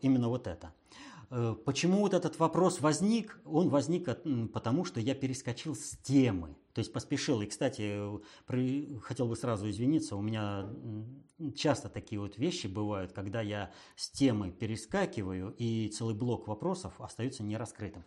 [0.00, 0.72] Именно вот это.
[1.64, 3.38] Почему вот этот вопрос возник?
[3.44, 4.08] Он возник
[4.52, 6.56] потому, что я перескочил с темы.
[6.72, 7.42] То есть поспешил.
[7.42, 8.00] И, кстати,
[9.00, 10.70] хотел бы сразу извиниться, у меня
[11.54, 17.42] часто такие вот вещи бывают, когда я с темы перескакиваю, и целый блок вопросов остается
[17.42, 18.04] нераскрытым.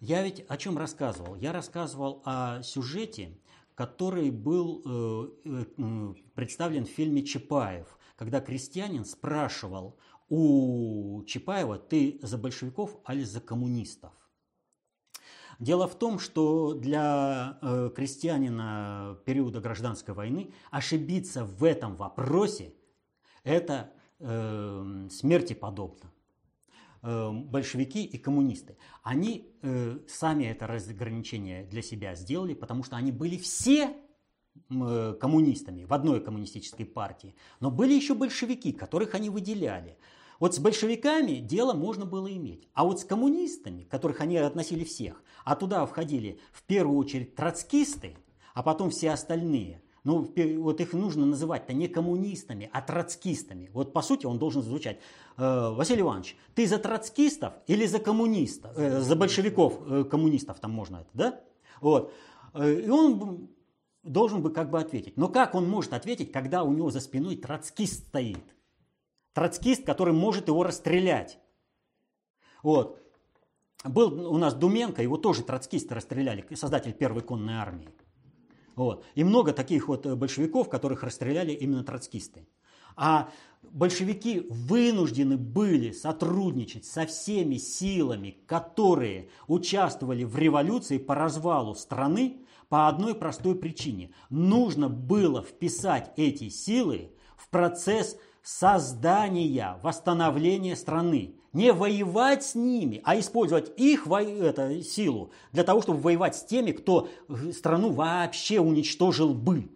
[0.00, 1.34] Я ведь о чем рассказывал?
[1.34, 3.36] Я рассказывал о сюжете,
[3.74, 9.96] который был э, э, представлен в фильме «Чапаев», когда крестьянин спрашивал
[10.28, 14.12] у Чапаева, ты за большевиков или за коммунистов?
[15.58, 22.74] Дело в том, что для э, крестьянина периода гражданской войны ошибиться в этом вопросе–
[23.42, 26.12] это э, смерти подобно.
[27.02, 33.12] Э, большевики и коммунисты, они э, сами это разграничение для себя сделали, потому что они
[33.12, 33.96] были все
[34.68, 39.96] э, коммунистами в одной коммунистической партии, но были еще большевики, которых они выделяли–
[40.38, 42.68] вот с большевиками дело можно было иметь.
[42.72, 48.16] А вот с коммунистами, которых они относили всех, а туда входили в первую очередь троцкисты,
[48.54, 53.70] а потом все остальные, ну, вот их нужно называть-то не коммунистами, а троцкистами.
[53.72, 54.98] Вот по сути он должен звучать.
[55.36, 58.72] Э, Василий Иванович, ты за троцкистов или за коммунистов?
[58.76, 61.40] Э, за большевиков, э, коммунистов там можно это, да?
[61.80, 62.12] Вот.
[62.54, 63.50] И он
[64.02, 65.16] должен бы как бы ответить.
[65.16, 68.42] Но как он может ответить, когда у него за спиной троцкист стоит?
[69.38, 71.38] троцкист, который может его расстрелять.
[72.62, 73.00] Вот.
[73.84, 77.88] Был у нас Думенко, его тоже троцкисты расстреляли, создатель первой конной армии.
[78.78, 79.04] Вот.
[79.16, 82.46] И много таких вот большевиков, которых расстреляли именно троцкисты.
[82.96, 83.28] А
[83.62, 92.36] большевики вынуждены были сотрудничать со всеми силами, которые участвовали в революции по развалу страны
[92.68, 94.12] по одной простой причине.
[94.30, 101.34] Нужно было вписать эти силы в процесс создания, восстановления страны.
[101.52, 106.72] Не воевать с ними, а использовать их это, силу для того, чтобы воевать с теми,
[106.72, 107.08] кто
[107.52, 109.70] страну вообще уничтожил бы.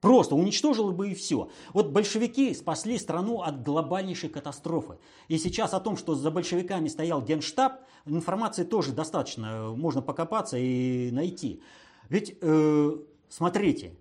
[0.00, 1.50] Просто уничтожил бы и все.
[1.74, 4.98] Вот большевики спасли страну от глобальнейшей катастрофы.
[5.28, 9.74] И сейчас о том, что за большевиками стоял генштаб, информации тоже достаточно.
[9.76, 11.62] Можно покопаться и найти.
[12.08, 12.96] Ведь, э,
[13.28, 13.92] смотрите,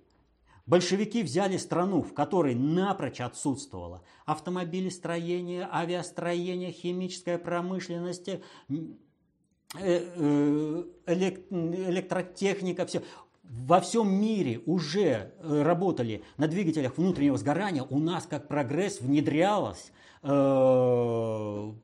[0.69, 8.39] Большевики взяли страну, в которой напрочь отсутствовало автомобилестроение, авиастроение, химическая промышленность, э,
[9.79, 13.01] э, электротехника, все.
[13.41, 17.81] Во всем мире уже э, работали на двигателях внутреннего сгорания.
[17.81, 19.91] У нас как прогресс внедрялось
[20.21, 21.79] паровое,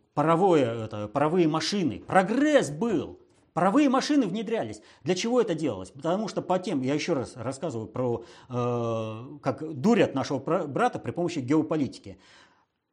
[0.86, 2.04] это, паровые машины.
[2.06, 3.20] Прогресс был.
[3.56, 4.82] Паровые машины внедрялись.
[5.03, 5.89] Для чего это делалось?
[5.89, 11.12] Потому что по тем, я еще раз рассказываю про, э, как дурят нашего брата при
[11.12, 12.20] помощи геополитики.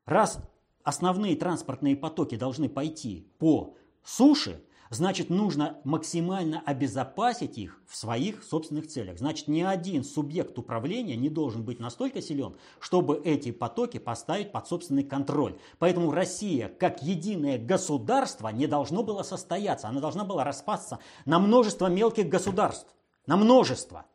[0.04, 0.38] Раз
[0.84, 4.62] основные транспортные потоки должны пойти по суше,
[4.94, 9.18] значит нужно максимально обезопасить их в своих собственных целях.
[9.18, 14.66] Значит ни один субъект управления не должен быть настолько силен, чтобы эти потоки поставить под
[14.66, 15.56] собственный контроль.
[15.78, 19.88] Поэтому Россия как единое государство не должно было состояться.
[19.88, 22.94] Она должна была распасться на множество мелких государств.
[23.26, 24.06] На множество.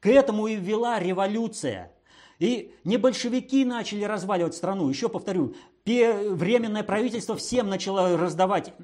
[0.00, 1.92] К этому и вела революция.
[2.38, 4.88] И не большевики начали разваливать страну.
[4.88, 5.54] Еще повторю,
[5.84, 8.74] временное правительство всем начало раздавать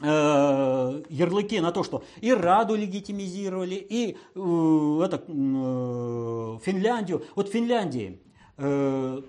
[0.00, 7.24] ярлыки на то, что и Раду легитимизировали, и э, это, э, Финляндию.
[7.36, 8.20] Вот Финляндии
[8.56, 9.22] э,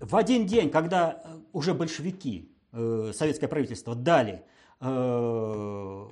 [0.00, 1.22] в один день, когда
[1.52, 4.44] уже большевики, э, советское правительство дали
[4.80, 6.08] э,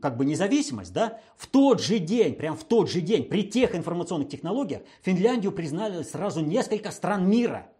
[0.00, 3.74] как бы независимость, да, в тот же день, прям в тот же день, при тех
[3.74, 7.70] информационных технологиях, Финляндию признали сразу несколько стран мира.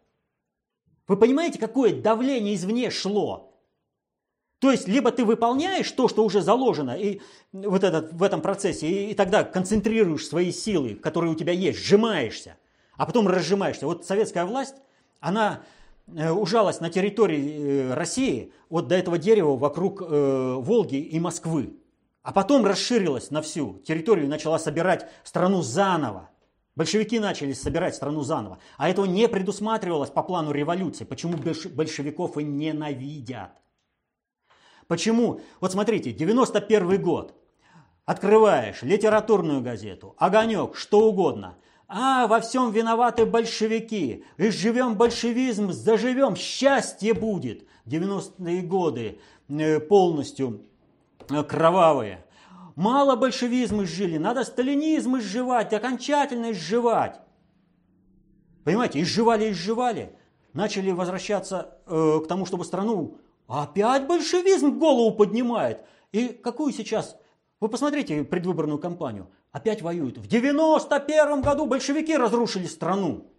[1.09, 3.56] Вы понимаете, какое давление извне шло?
[4.59, 7.21] То есть, либо ты выполняешь то, что уже заложено и
[7.53, 11.79] вот этот, в этом процессе, и, и тогда концентрируешь свои силы, которые у тебя есть,
[11.79, 12.57] сжимаешься,
[12.97, 13.87] а потом разжимаешься.
[13.87, 14.77] Вот советская власть,
[15.21, 15.63] она
[16.07, 21.77] э, ужалась на территории э, России вот до этого дерева вокруг э, Волги и Москвы.
[22.23, 26.31] А потом расширилась на всю территорию и начала собирать страну заново.
[26.75, 28.59] Большевики начали собирать страну заново.
[28.79, 31.05] А этого не предусматривалось по плану революции.
[31.05, 33.51] Почему большевиков и ненавидят?
[34.89, 35.41] Почему?
[35.61, 37.35] Вот смотрите, 91 год.
[38.05, 41.57] Открываешь литературную газету, огонек, что угодно.
[41.89, 44.25] А, во всем виноваты большевики.
[44.39, 47.67] Изживем большевизм, заживем, счастье будет.
[47.87, 50.63] 90-е годы э, полностью
[51.31, 52.25] э, кровавые.
[52.75, 57.21] Мало большевизм изжили, надо сталинизм изживать, окончательно изживать.
[58.65, 60.15] Понимаете, изживали, изживали.
[60.53, 65.85] Начали возвращаться э, к тому, чтобы страну Опять большевизм голову поднимает.
[66.13, 67.17] И какую сейчас
[67.61, 69.31] Вы посмотрите предвыборную кампанию.
[69.51, 70.19] Опять воюют.
[70.19, 73.33] В 91 году большевики разрушили страну.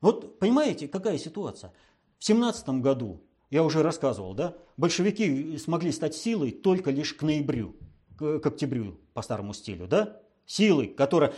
[0.00, 1.72] Вот понимаете, какая ситуация?
[2.18, 7.76] В 17 году, я уже рассказывал, да, большевики смогли стать силой только лишь к ноябрю,
[8.18, 10.20] к, к октябрю по старому стилю, да?
[10.44, 11.32] Силой, которая...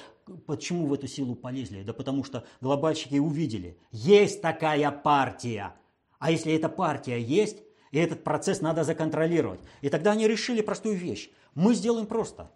[0.47, 1.83] Почему в эту силу полезли?
[1.83, 5.75] Да потому что глобальщики увидели, есть такая партия.
[6.19, 9.61] А если эта партия есть, и этот процесс надо законтролировать.
[9.81, 11.31] И тогда они решили простую вещь.
[11.55, 12.51] Мы сделаем просто.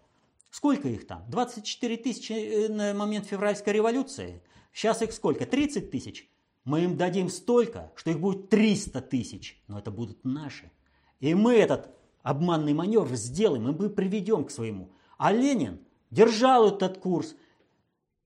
[0.49, 1.25] Сколько их там?
[1.29, 4.41] 24 тысячи э, на момент февральской революции.
[4.71, 5.45] Сейчас их сколько?
[5.45, 6.29] 30 тысяч.
[6.63, 9.61] Мы им дадим столько, что их будет 300 тысяч.
[9.67, 10.71] Но это будут наши.
[11.19, 11.89] И мы этот
[12.21, 14.91] обманный маневр сделаем, и мы приведем к своему.
[15.17, 15.79] А Ленин
[16.11, 17.35] держал этот курс.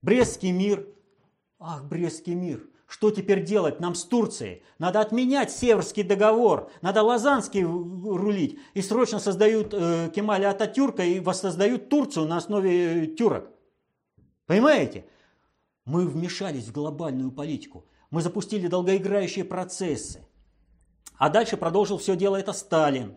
[0.02, 0.86] Брестский мир.
[1.58, 2.68] Ах, Брестский мир.
[2.88, 4.62] Что теперь делать нам с Турцией?
[4.78, 8.58] Надо отменять Северский договор, надо Лазанский рулить.
[8.72, 13.50] И срочно создают э, Кемаля Ататюрка и воссоздают Турцию на основе э, тюрок.
[14.46, 15.04] Понимаете?
[15.84, 17.84] Мы вмешались в глобальную политику.
[18.10, 20.26] Мы запустили долгоиграющие процессы.
[21.18, 23.16] А дальше продолжил все дело это Сталин.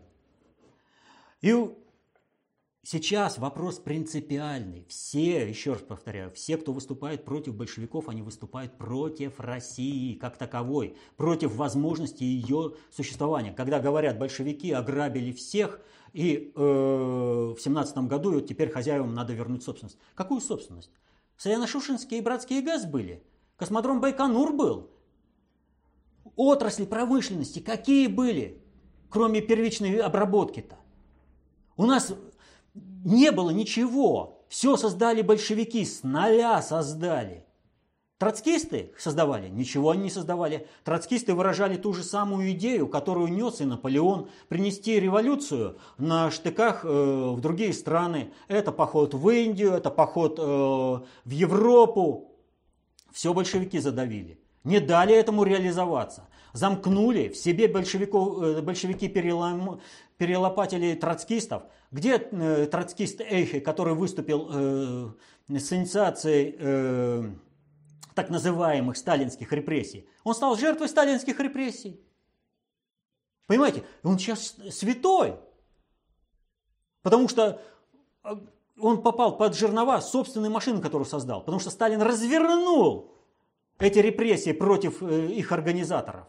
[1.39, 1.53] И
[2.83, 4.85] Сейчас вопрос принципиальный.
[4.89, 10.97] Все, еще раз повторяю, все, кто выступает против большевиков, они выступают против России как таковой,
[11.15, 13.53] против возможности ее существования.
[13.53, 15.79] Когда говорят, большевики ограбили всех,
[16.13, 19.99] и э, в семнадцатом году вот теперь хозяевам надо вернуть собственность.
[20.15, 20.89] Какую собственность?
[21.37, 23.23] Саяно-Шушинские и братские газ были.
[23.57, 24.89] Космодром Байконур был.
[26.35, 28.59] Отрасли промышленности какие были,
[29.09, 30.77] кроме первичной обработки-то?
[31.77, 32.13] У нас
[33.03, 34.39] не было ничего.
[34.49, 37.45] Все создали большевики, с нуля создали.
[38.21, 39.49] Троцкисты создавали?
[39.49, 40.67] Ничего они не создавали.
[40.83, 46.87] Троцкисты выражали ту же самую идею, которую нес и Наполеон, принести революцию на штыках э,
[46.87, 48.31] в другие страны.
[48.47, 52.35] Это поход в Индию, это поход э, в Европу.
[53.11, 54.39] Все большевики задавили.
[54.63, 56.27] Не дали этому реализоваться.
[56.53, 59.81] Замкнули, в себе большевиков, э, большевики перелом,
[60.17, 61.63] перелопатили троцкистов.
[61.91, 65.09] Где э, троцкист Эйхе, который выступил э,
[65.57, 67.23] с инициацией э,
[68.13, 70.07] так называемых сталинских репрессий?
[70.23, 71.99] Он стал жертвой сталинских репрессий.
[73.47, 75.35] Понимаете, он сейчас святой.
[77.01, 77.61] Потому что
[78.23, 78.35] э,
[78.77, 81.39] он попал под жернова собственной машины, которую создал.
[81.41, 83.11] Потому что Сталин развернул
[83.81, 86.27] эти репрессии против э, их организаторов.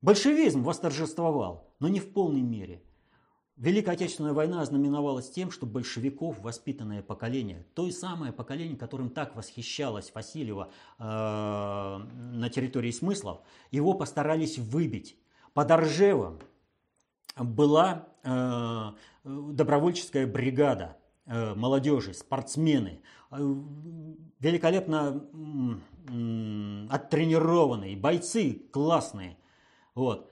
[0.00, 2.82] Большевизм восторжествовал, но не в полной мере.
[3.56, 10.12] Великая Отечественная война ознаменовалась тем, что большевиков воспитанное поколение, то самое поколение, которым так восхищалась
[10.12, 13.40] Васильева э, на территории смыслов,
[13.70, 15.16] его постарались выбить.
[15.52, 16.40] Под Оржевом
[17.36, 18.90] была э,
[19.24, 20.96] добровольческая бригада
[21.26, 23.36] э, молодежи, спортсмены, э,
[24.40, 25.24] великолепно
[26.04, 29.36] э, оттренированные, бойцы классные–
[29.94, 30.30] вот.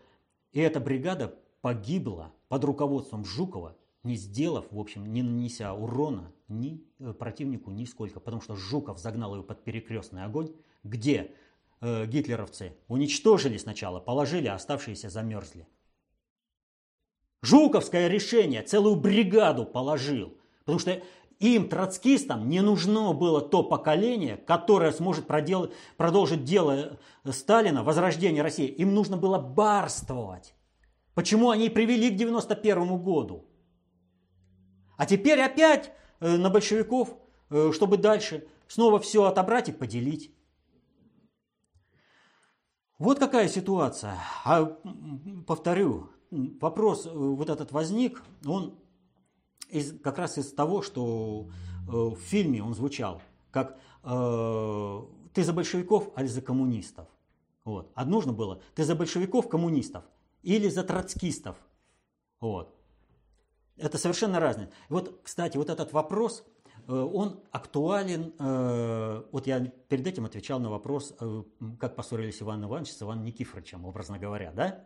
[0.53, 6.85] И эта бригада погибла под руководством Жукова, не сделав, в общем, не нанеся урона ни
[6.99, 10.53] э, противнику нисколько, потому что Жуков загнал ее под перекрестный огонь,
[10.83, 11.35] где
[11.81, 15.66] э, гитлеровцы уничтожили сначала, положили, а оставшиеся замерзли.
[17.43, 21.03] Жуковское решение целую бригаду положил, потому что
[21.43, 25.72] им, троцкистам, не нужно было то поколение, которое сможет продел...
[25.97, 28.66] продолжить дело Сталина, возрождение России.
[28.66, 30.55] Им нужно было барствовать.
[31.14, 33.45] Почему они привели к 91 году?
[34.97, 37.18] А теперь опять э, на большевиков,
[37.51, 40.34] э, чтобы дальше снова все отобрать и поделить.
[42.99, 44.16] Вот какая ситуация.
[44.45, 44.78] А
[45.47, 48.78] повторю, вопрос э, вот этот возник, он
[49.73, 51.49] из, как раз из того, что
[51.89, 55.03] э, в фильме он звучал, как э,
[55.35, 57.09] «ты за большевиков, а за коммунистов».
[57.64, 57.91] Вот.
[57.95, 60.05] А нужно было «ты за большевиков, коммунистов»
[60.43, 61.57] или за троцкистов.
[62.41, 62.75] Вот.
[63.77, 64.70] Это совершенно разное.
[64.89, 66.45] Вот, кстати, вот этот вопрос,
[66.87, 68.35] э, он актуален.
[68.39, 71.43] Э, вот я перед этим отвечал на вопрос, э,
[71.81, 74.85] как поссорились Иван Иванович с Иваном Никифоровичем, образно говоря, да?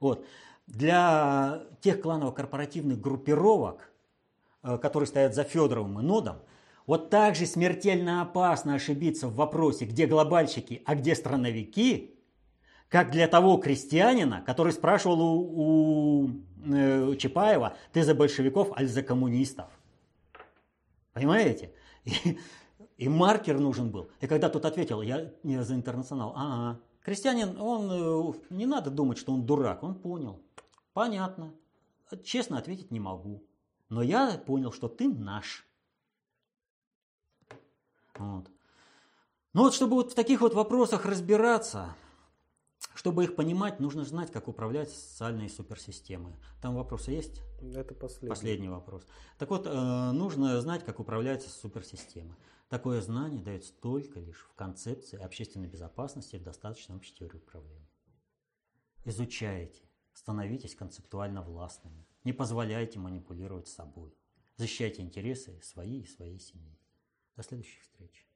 [0.00, 0.26] Вот.
[0.66, 3.90] Для тех кланово-корпоративных группировок,
[4.76, 6.38] которые стоят за Федоровым и Нодом,
[6.86, 12.18] вот так же смертельно опасно ошибиться в вопросе, где глобальщики, а где страновики,
[12.88, 16.30] как для того крестьянина, который спрашивал у, у
[16.66, 19.66] э, Чапаева, ты за большевиков, аль за коммунистов.
[21.12, 21.72] Понимаете?
[22.04, 22.38] И,
[22.96, 24.10] и маркер нужен был.
[24.20, 26.80] И когда тот ответил, я, я за интернационал, ага.
[27.04, 30.40] Крестьянин, он, э, не надо думать, что он дурак, он понял.
[30.94, 31.52] Понятно.
[32.24, 33.42] Честно ответить не могу.
[33.88, 35.66] Но я понял, что ты наш.
[38.16, 38.50] Вот.
[39.54, 41.96] Ну вот, чтобы вот в таких вот вопросах разбираться,
[42.94, 46.34] чтобы их понимать, нужно знать, как управлять социальной суперсистемой.
[46.60, 47.40] Там вопросы есть?
[47.74, 48.28] Это последний.
[48.28, 49.06] Последний вопрос.
[49.38, 52.36] Так вот, э, нужно знать, как управлять суперсистемой.
[52.68, 57.88] Такое знание дается только лишь в концепции общественной безопасности в достаточной общей теории управления.
[59.04, 59.80] Изучайте,
[60.12, 64.14] становитесь концептуально властными, не позволяйте манипулировать собой.
[64.56, 66.78] Защищайте интересы свои и своей семьи.
[67.36, 68.27] До следующих встреч.